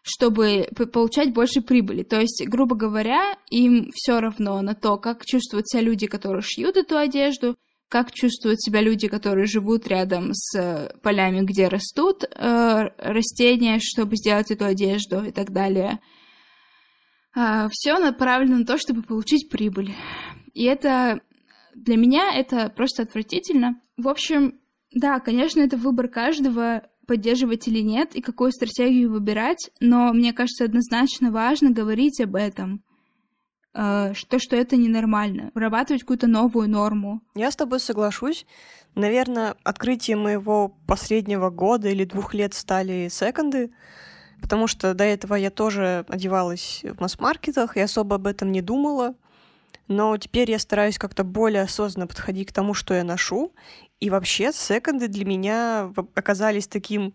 [0.04, 2.02] чтобы получать больше прибыли.
[2.02, 6.76] То есть, грубо говоря, им все равно на то, как чувствуют себя люди, которые шьют
[6.76, 7.56] эту одежду,
[7.88, 14.50] как чувствуют себя люди, которые живут рядом с полями, где растут э, растения, чтобы сделать
[14.50, 16.00] эту одежду и так далее.
[17.34, 19.94] Э, все направлено на то, чтобы получить прибыль.
[20.52, 21.20] И это
[21.74, 23.80] для меня это просто отвратительно.
[23.96, 24.60] В общем,
[24.92, 30.64] да, конечно, это выбор каждого, поддерживать или нет, и какую стратегию выбирать, но мне кажется,
[30.64, 32.82] однозначно важно говорить об этом
[33.74, 37.20] э, что, что это ненормально, вырабатывать какую-то новую норму.
[37.34, 38.46] Я с тобой соглашусь.
[38.94, 43.72] Наверное, открытие моего последнего года или двух лет стали секонды,
[44.40, 49.14] потому что до этого я тоже одевалась в масс-маркетах и особо об этом не думала.
[49.88, 53.52] Но теперь я стараюсь как-то более осознанно подходить к тому, что я ношу.
[54.00, 57.14] И вообще секонды для меня оказались таким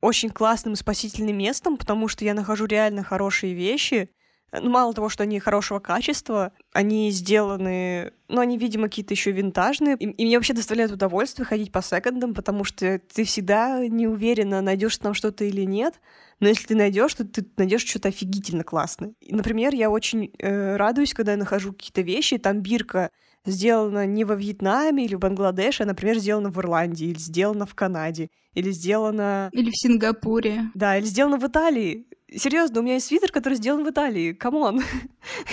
[0.00, 4.10] очень классным спасительным местом, потому что я нахожу реально хорошие вещи,
[4.52, 9.96] ну, мало того, что они хорошего качества, они сделаны, ну, они, видимо, какие-то еще винтажные.
[9.96, 14.62] И, и мне вообще доставляет удовольствие ходить по секондам, потому что ты всегда не уверена,
[14.62, 16.00] найдешь там что-то или нет.
[16.40, 19.12] Но если ты найдешь, то ты найдешь что-то офигительно классное.
[19.20, 23.10] И, например, я очень э, радуюсь, когда я нахожу какие-то вещи, там бирка
[23.44, 27.74] сделана не во Вьетнаме или в Бангладеше, а, например, сделана в Ирландии, или сделана в
[27.74, 29.50] Канаде, или сделана...
[29.52, 30.70] Или в Сингапуре.
[30.74, 32.06] Да, или сделана в Италии.
[32.34, 34.32] Серьезно, у меня есть свитер, который сделан в Италии.
[34.32, 34.82] Come on.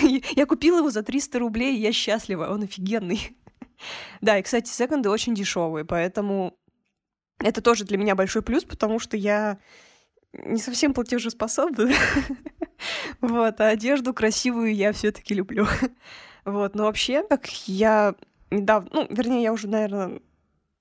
[0.00, 2.48] я купила его за 300 рублей, и я счастлива.
[2.48, 3.36] Он офигенный.
[4.20, 6.58] да, и, кстати, секонды очень дешевые, поэтому
[7.38, 9.58] это тоже для меня большой плюс, потому что я
[10.32, 11.90] не совсем платежеспособна.
[13.20, 15.66] вот, а одежду красивую я все-таки люблю.
[16.46, 18.14] Вот, но вообще, как я
[18.52, 20.20] недавно, ну, вернее, я уже, наверное,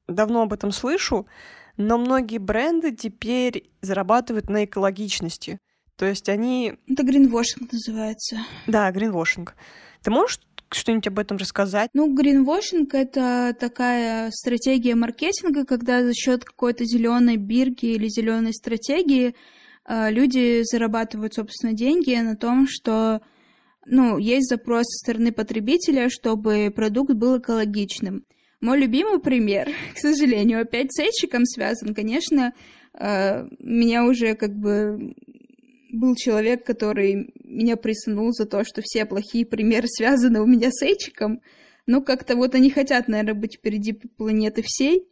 [0.08, 1.26] давно об этом слышу,
[1.76, 5.58] но многие бренды теперь зарабатывают на экологичности.
[5.98, 6.76] То есть они...
[6.88, 8.38] Это гринвошинг называется.
[8.68, 9.56] Да, гринвошинг.
[10.04, 10.40] Ты можешь
[10.70, 11.90] что-нибудь об этом рассказать?
[11.94, 19.36] Ну, гринвошинг— это такая стратегия маркетинга, когда за счет какой-то зеленой бирки или зеленой стратегии
[19.88, 23.22] э, люди зарабатывают, собственно, деньги на том, что
[23.86, 28.26] ну, есть запрос со стороны потребителя, чтобы продукт был экологичным.
[28.62, 31.94] Мой любимый пример, к сожалению, опять с эйчиком связан.
[31.94, 32.54] Конечно,
[32.94, 35.14] э, меня уже как бы
[35.96, 40.82] был человек, который меня присунул за то, что все плохие примеры связаны у меня с
[40.84, 41.42] Эйчиком.
[41.88, 45.08] Но как-то вот они хотят, наверное, быть впереди планеты всей.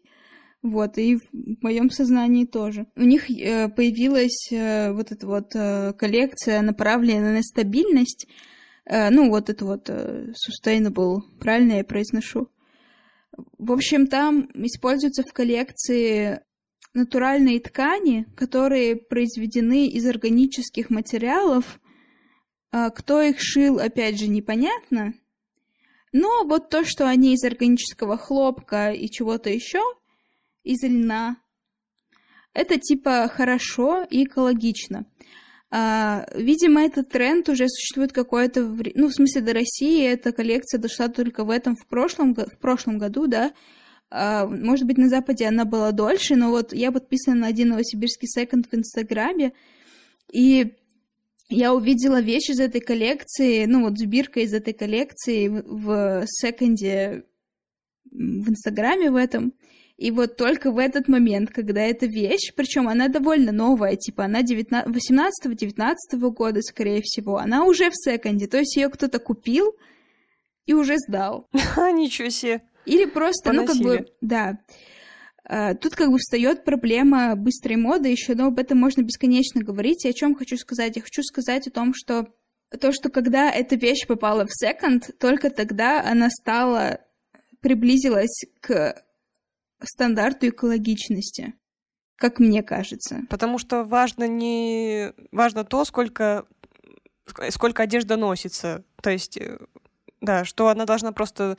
[0.61, 1.21] Вот, и в
[1.61, 2.87] моем сознании тоже.
[2.95, 8.27] У них э, появилась э, вот эта вот э, коллекция, направленная на стабильность.
[8.85, 12.49] Э, ну, вот это вот э, sustainable, правильно я произношу.
[13.57, 16.41] В общем, там используются в коллекции
[16.93, 21.79] натуральные ткани, которые произведены из органических материалов.
[22.71, 25.13] А кто их шил, опять же, непонятно.
[26.11, 29.81] Но вот то, что они из органического хлопка и чего-то еще,
[30.63, 31.37] из льна,
[32.53, 35.05] это типа хорошо и экологично.
[35.75, 38.93] А, видимо, этот тренд уже существует какое-то время.
[38.95, 42.99] Ну, в смысле, до России эта коллекция дошла только в этом, в прошлом, в прошлом
[42.99, 43.53] году, да.
[44.11, 48.27] А, может быть, на Западе она была дольше, но вот я подписана на один новосибирский
[48.27, 49.53] секонд в Инстаграме,
[50.31, 50.75] и
[51.49, 57.23] я увидела вещь из этой коллекции, ну вот сбирка из этой коллекции в секонде
[58.11, 59.53] в Инстаграме в этом.
[59.97, 64.41] И вот только в этот момент, когда эта вещь, причем она довольно новая, типа она
[64.41, 65.93] 18-19
[66.31, 69.75] года, скорее всего, она уже в секонде, то есть ее кто-то купил
[70.65, 71.47] и уже сдал.
[71.77, 72.61] Ничего себе.
[72.85, 73.83] Или просто, Поносили.
[73.83, 74.59] ну, как бы, да.
[75.45, 80.05] А, тут как бы встает проблема быстрой моды еще, но об этом можно бесконечно говорить.
[80.05, 80.95] И о чем хочу сказать?
[80.95, 82.27] Я хочу сказать о том, что
[82.79, 87.01] то, что когда эта вещь попала в секонд, только тогда она стала,
[87.61, 89.03] приблизилась к
[89.83, 91.53] стандарту экологичности,
[92.15, 93.21] как мне кажется.
[93.29, 96.45] Потому что важно не важно то, сколько
[97.49, 99.57] сколько одежда носится, то есть э,
[100.19, 101.57] да, что она должна просто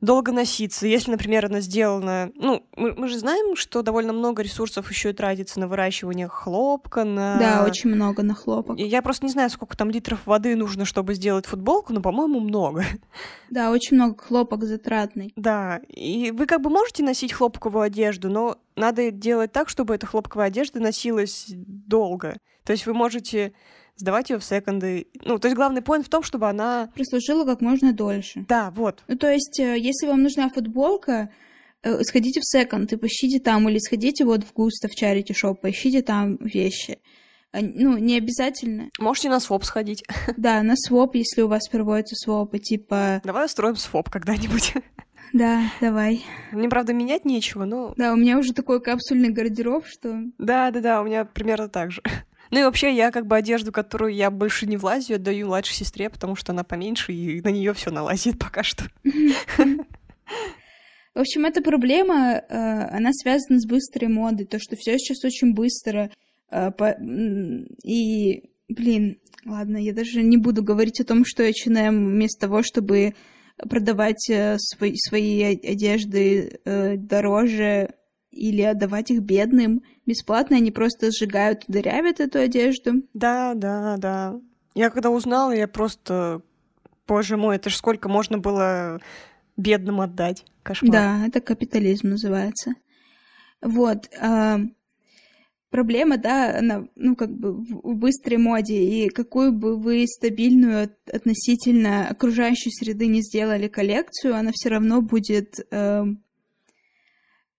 [0.00, 0.86] долго носиться.
[0.86, 2.30] Если, например, она сделана...
[2.34, 7.04] Ну, мы, мы же знаем, что довольно много ресурсов еще и тратится на выращивание хлопка,
[7.04, 7.38] на...
[7.38, 8.78] Да, очень много на хлопок.
[8.78, 12.84] Я просто не знаю, сколько там литров воды нужно, чтобы сделать футболку, но, по-моему, много.
[13.50, 15.32] Да, очень много хлопок затратный.
[15.36, 20.06] Да, и вы как бы можете носить хлопковую одежду, но надо делать так, чтобы эта
[20.06, 22.36] хлопковая одежда носилась долго.
[22.64, 23.52] То есть вы можете
[23.96, 25.08] сдавать ее в секонды.
[25.24, 26.90] Ну, то есть главный поинт в том, чтобы она...
[26.94, 28.44] Прослужила как можно дольше.
[28.48, 29.02] Да, вот.
[29.08, 31.30] Ну, то есть, э, если вам нужна футболка,
[31.82, 35.56] э, сходите в секонд и поищите там, или сходите вот в Густо, в Charity Shop,
[35.56, 36.98] поищите там вещи.
[37.52, 38.90] А, ну, не обязательно.
[38.98, 40.04] Можете на своп сходить.
[40.36, 43.22] Да, на своп, если у вас проводятся свопы, типа...
[43.24, 44.74] Давай устроим своп когда-нибудь.
[45.32, 46.24] Да, давай.
[46.52, 47.92] Мне, правда, менять нечего, но...
[47.96, 50.22] Да, у меня уже такой капсульный гардероб, что...
[50.38, 52.00] Да-да-да, у меня примерно так же.
[52.50, 56.08] Ну и вообще, я как бы одежду, которую я больше не влазю, отдаю младшей сестре,
[56.10, 58.84] потому что она поменьше, и на нее все налазит пока что.
[61.16, 62.54] В общем, эта проблема, э,
[62.94, 66.10] она связана с быстрой модой, то, что все сейчас очень быстро.
[66.50, 66.70] Э,
[67.82, 73.14] и, блин, ладно, я даже не буду говорить о том, что H&M вместо того, чтобы
[73.56, 77.94] продавать э, свои, свои одежды дороже
[78.30, 83.02] или отдавать их бедным бесплатно, они просто сжигают дырявят эту одежду.
[83.14, 84.40] Да, да, да.
[84.74, 86.42] Я когда узнала, я просто...
[87.08, 89.00] Боже мой, это ж сколько можно было
[89.56, 90.44] бедным отдать.
[90.62, 90.92] Кошмар.
[90.92, 92.74] Да, это капитализм называется.
[93.62, 94.10] Вот.
[94.20, 94.58] А,
[95.70, 100.90] проблема, да, она, ну, как бы в, в быстрой моде, и какую бы вы стабильную
[101.12, 106.04] относительно окружающей среды не сделали коллекцию, она все равно будет э,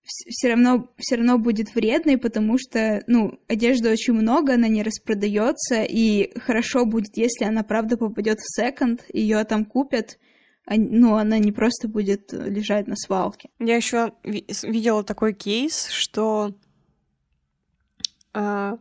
[0.08, 5.84] все равно, все равно будет вредной, потому что, ну, одежды очень много, она не распродается,
[5.84, 10.18] и хорошо будет, если она правда попадет в секонд, ее там купят,
[10.66, 13.50] а, ну, она не просто будет лежать на свалке.
[13.60, 16.54] Я еще видела такой кейс, что
[18.34, 18.78] э,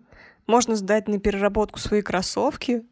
[0.47, 2.85] можно сдать на переработку свои кроссовки,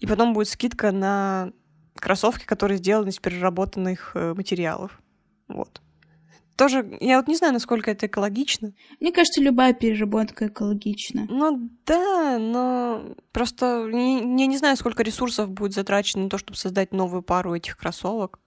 [0.00, 1.52] и потом будет скидка на
[1.94, 5.00] кроссовки, которые сделаны из переработанных э, материалов.
[5.48, 5.80] Вот.
[6.56, 8.72] Тоже, я вот не знаю, насколько это экологично.
[9.00, 11.26] Мне кажется, любая переработка экологична.
[11.28, 16.92] Ну да, но просто я не знаю, сколько ресурсов будет затрачено на то, чтобы создать
[16.92, 18.38] новую пару этих кроссовок.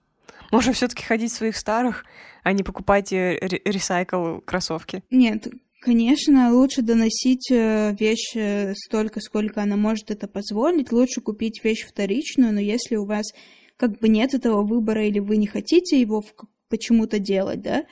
[0.50, 2.06] Можно все-таки ходить в своих старых,
[2.42, 5.02] а не покупать э, ресайкл кроссовки.
[5.10, 5.48] Нет,
[5.80, 8.34] Конечно, лучше доносить э, вещь
[8.74, 10.90] столько, сколько она может это позволить.
[10.90, 13.26] Лучше купить вещь вторичную, но если у вас
[13.76, 16.20] как бы нет этого выбора или вы не хотите его
[16.68, 17.84] почему-то делать, да.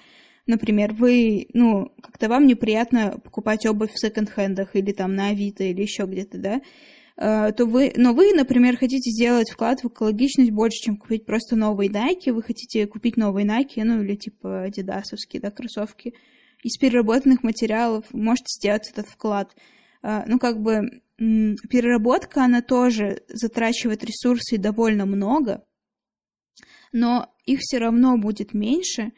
[0.46, 5.82] Например, вы, ну, как-то вам неприятно покупать обувь в секонд-хендах или там на Авито или
[5.82, 6.60] еще где-то, да,
[7.18, 11.56] а, то вы, но вы, например, хотите сделать вклад в экологичность больше, чем купить просто
[11.56, 16.14] новые Nike, вы хотите купить новые Nike, ну, или типа адидасовские, да, кроссовки,
[16.62, 19.54] из переработанных материалов, можете сделать этот вклад.
[20.02, 25.64] А, ну, как бы, переработка, она тоже затрачивает ресурсы довольно много,
[26.96, 29.12] но их все равно будет меньше,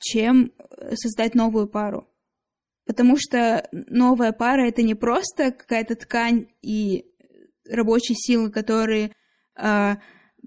[0.00, 2.08] чем э, создать новую пару.
[2.86, 7.06] Потому что новая пара это не просто какая-то ткань и
[7.68, 9.10] рабочие силы, которые
[9.56, 9.96] э,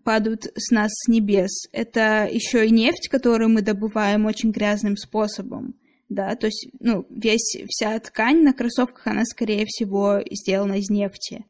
[0.05, 1.67] падают с нас с небес.
[1.73, 5.75] Это еще и нефть, которую мы добываем очень грязным способом.
[6.07, 11.43] Да, то есть, ну, весь, вся ткань на кроссовках, она, скорее всего, сделана из нефти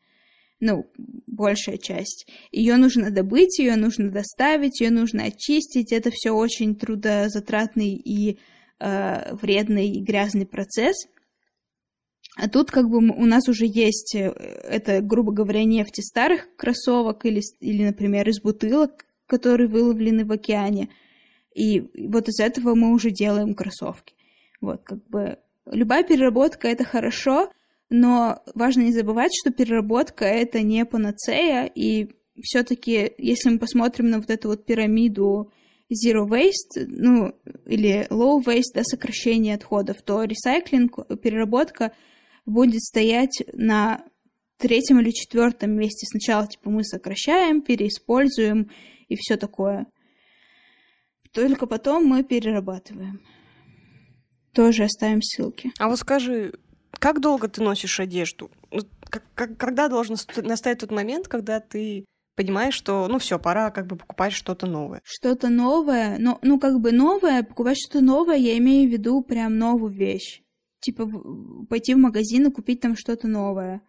[0.59, 0.89] ну,
[1.27, 2.27] большая часть.
[2.51, 5.91] Ее нужно добыть, ее нужно доставить, ее нужно очистить.
[5.91, 8.39] Это все очень трудозатратный и
[8.79, 10.95] э, вредный и грязный процесс.
[12.35, 16.55] А тут как бы у нас уже есть, э, это, грубо говоря, нефть из старых
[16.55, 20.89] кроссовок или, или, например, из бутылок, которые выловлены в океане.
[21.55, 24.15] И вот из этого мы уже делаем кроссовки.
[24.61, 27.51] Вот, как бы любая переработка это хорошо,
[27.89, 32.09] но важно не забывать, что переработка это не панацея, и
[32.41, 35.51] все-таки, если мы посмотрим на вот эту вот пирамиду
[35.91, 37.33] zero waste, ну,
[37.65, 41.93] или low waste, да, сокращение отходов, то ресайклинг, переработка
[42.45, 44.03] будет стоять на
[44.57, 46.05] третьем или четвертом месте.
[46.07, 48.69] Сначала, типа, мы сокращаем, переиспользуем
[49.07, 49.87] и все такое.
[51.31, 53.21] Только потом мы перерабатываем.
[54.53, 55.71] Тоже оставим ссылки.
[55.77, 56.53] А вот скажи,
[56.99, 58.49] как долго ты носишь одежду?
[59.33, 64.31] Когда должен настать тот момент, когда ты понимаешь, что, ну, все, пора как бы покупать
[64.31, 65.01] что-то новое.
[65.03, 69.57] Что-то новое, но, ну, как бы новое, покупать что-то новое, я имею в виду прям
[69.57, 70.41] новую вещь.
[70.79, 71.09] Типа
[71.67, 73.81] пойти в магазин и купить там что-то новое.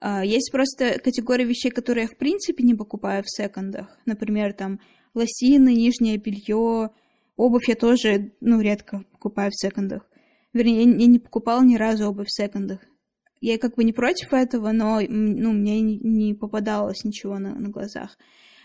[0.00, 3.98] А, есть просто категория вещей, которые я в принципе не покупаю в секондах.
[4.06, 4.78] Например, там
[5.14, 6.90] лосины, нижнее белье,
[7.36, 10.06] обувь я тоже, ну, редко покупаю в секондах.
[10.52, 12.80] Вернее, я не покупала ни разу обувь в секондах.
[13.40, 18.18] Я как бы не против этого, но ну, мне не попадалось ничего на, на глазах.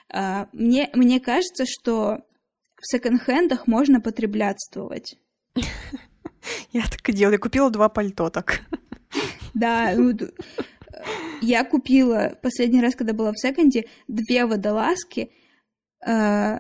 [0.10, 2.26] А, мне, мне кажется, что
[2.76, 5.18] в секонд-хендах можно потреблятствовать.
[6.72, 7.34] Я так и делала.
[7.34, 8.62] Я купила два пальто так.
[9.54, 10.12] Да, ну,
[11.42, 15.32] я купила последний раз, когда была в секонде, две водолазки,
[16.06, 16.60] а,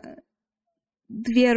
[1.09, 1.55] две,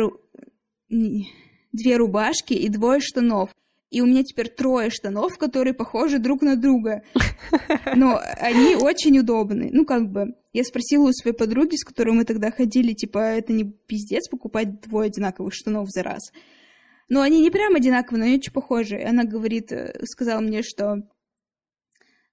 [0.89, 3.51] две рубашки и двое штанов.
[3.91, 7.03] И у меня теперь трое штанов, которые похожи друг на друга.
[7.97, 9.71] Но они очень удобны.
[9.73, 13.53] Ну, как бы, я спросила у своей подруги, с которой мы тогда ходили, типа, это
[13.53, 16.33] не пиздец покупать двое одинаковых штанов за раз.
[17.09, 19.03] Но они не прям одинаковые, но они очень похожи.
[19.03, 21.09] Она говорит, э, сказала мне, что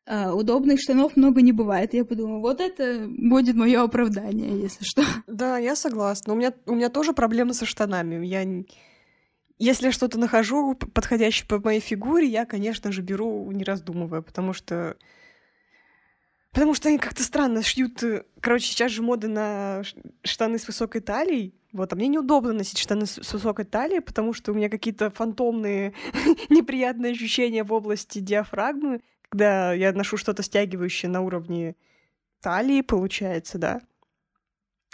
[0.05, 1.93] э, удобных штанов много не бывает.
[1.93, 5.03] Я подумала, вот это будет мое оправдание, если что.
[5.27, 6.33] Да, я согласна.
[6.33, 8.25] У меня, у меня тоже проблемы со штанами.
[8.25, 8.43] Я
[9.57, 14.97] если что-то нахожу подходящее по моей фигуре, я, конечно же, беру, не раздумывая, потому что...
[16.51, 18.01] Потому что они как-то странно шьют...
[18.03, 19.83] Э, короче, сейчас же мода на
[20.23, 21.53] штаны с высокой талией.
[21.73, 25.93] Вот, а мне неудобно носить штаны с высокой талией, потому что у меня какие-то фантомные
[26.49, 31.75] неприятные ощущения в области диафрагмы, когда я ношу что-то стягивающее на уровне
[32.39, 33.81] талии, получается, да.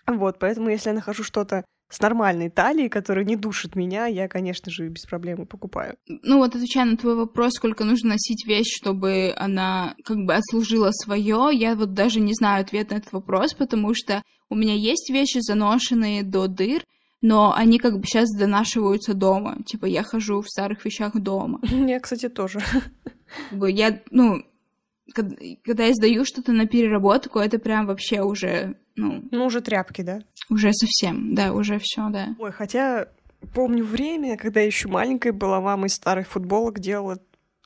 [0.07, 4.71] Вот, поэтому если я нахожу что-то с нормальной талией, которая не душит меня, я, конечно
[4.71, 5.97] же, без проблем покупаю.
[6.07, 10.91] Ну вот, отвечая на твой вопрос, сколько нужно носить вещь, чтобы она как бы отслужила
[10.91, 15.09] свое, я вот даже не знаю ответ на этот вопрос, потому что у меня есть
[15.09, 16.83] вещи заношенные до дыр,
[17.21, 19.57] но они как бы сейчас донашиваются дома.
[19.65, 21.59] Типа я хожу в старых вещах дома.
[21.71, 22.61] Я, кстати, тоже.
[23.49, 24.43] Как бы я, ну,
[25.13, 29.23] когда я сдаю что-то на переработку, это прям вообще уже, ну...
[29.31, 30.21] Ну, уже тряпки, да?
[30.49, 32.35] Уже совсем, да, уже все, да.
[32.39, 33.07] Ой, хотя
[33.53, 37.17] помню время, когда я еще маленькая была, мама из старых футболок делала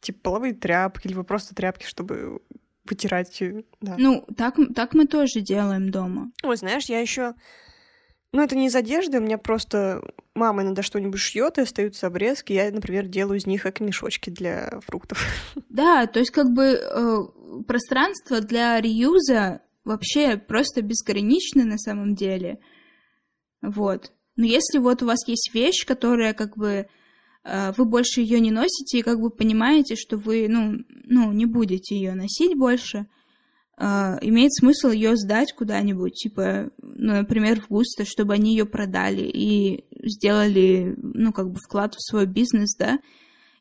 [0.02, 2.42] типа половые тряпки, либо просто тряпки, чтобы
[2.86, 3.42] вытирать.
[3.42, 3.96] Э, да.
[3.98, 6.32] Ну, так, так мы тоже делаем дома.
[6.44, 7.34] Ой, знаешь, я еще
[8.36, 10.02] ну, это не из одежды, у меня просто
[10.36, 12.52] мама иногда что-нибудь шьет, и остаются обрезки.
[12.52, 15.24] Я, например, делаю из них как мешочки для фруктов.
[15.70, 17.18] Да, то есть как бы э,
[17.66, 22.60] пространство для реюза вообще просто безграничны на самом деле.
[23.62, 24.12] Вот.
[24.36, 26.88] Но если вот у вас есть вещь, которая как бы
[27.46, 31.46] э, вы больше ее не носите и как бы понимаете, что вы ну, ну не
[31.46, 33.08] будете ее носить больше,
[33.78, 39.24] Uh, имеет смысл ее сдать куда-нибудь, типа, ну, например, в густо, чтобы они ее продали
[39.24, 43.00] и сделали, ну, как бы вклад в свой бизнес, да,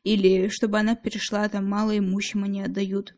[0.03, 3.13] или чтобы она перешла, там, малоимущим они отдают.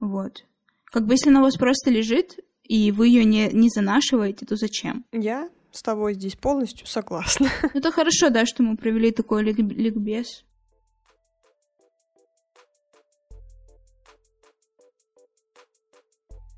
[0.00, 0.46] Вот.
[0.86, 4.56] Как бы если она у вас просто лежит, и вы ее не, не занашиваете, то
[4.56, 5.04] зачем?
[5.12, 7.50] Я с тобой здесь полностью согласна.
[7.62, 10.44] Ну, это хорошо, да, что мы провели такой ликбез.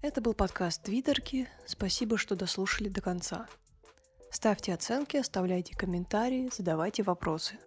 [0.03, 1.49] Это был подкаст Твиттерки.
[1.64, 3.49] Спасибо, что дослушали до конца.
[4.30, 7.59] Ставьте оценки, оставляйте комментарии, задавайте вопросы.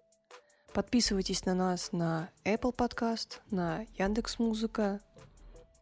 [0.74, 5.02] Подписывайтесь на нас на Apple Podcast, на Яндекс Музыка,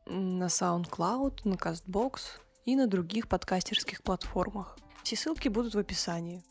[0.06, 2.22] на SoundCloud, на CastBox
[2.66, 4.78] и на других подкастерских платформах.
[5.04, 6.44] Все ссылки будут в описании.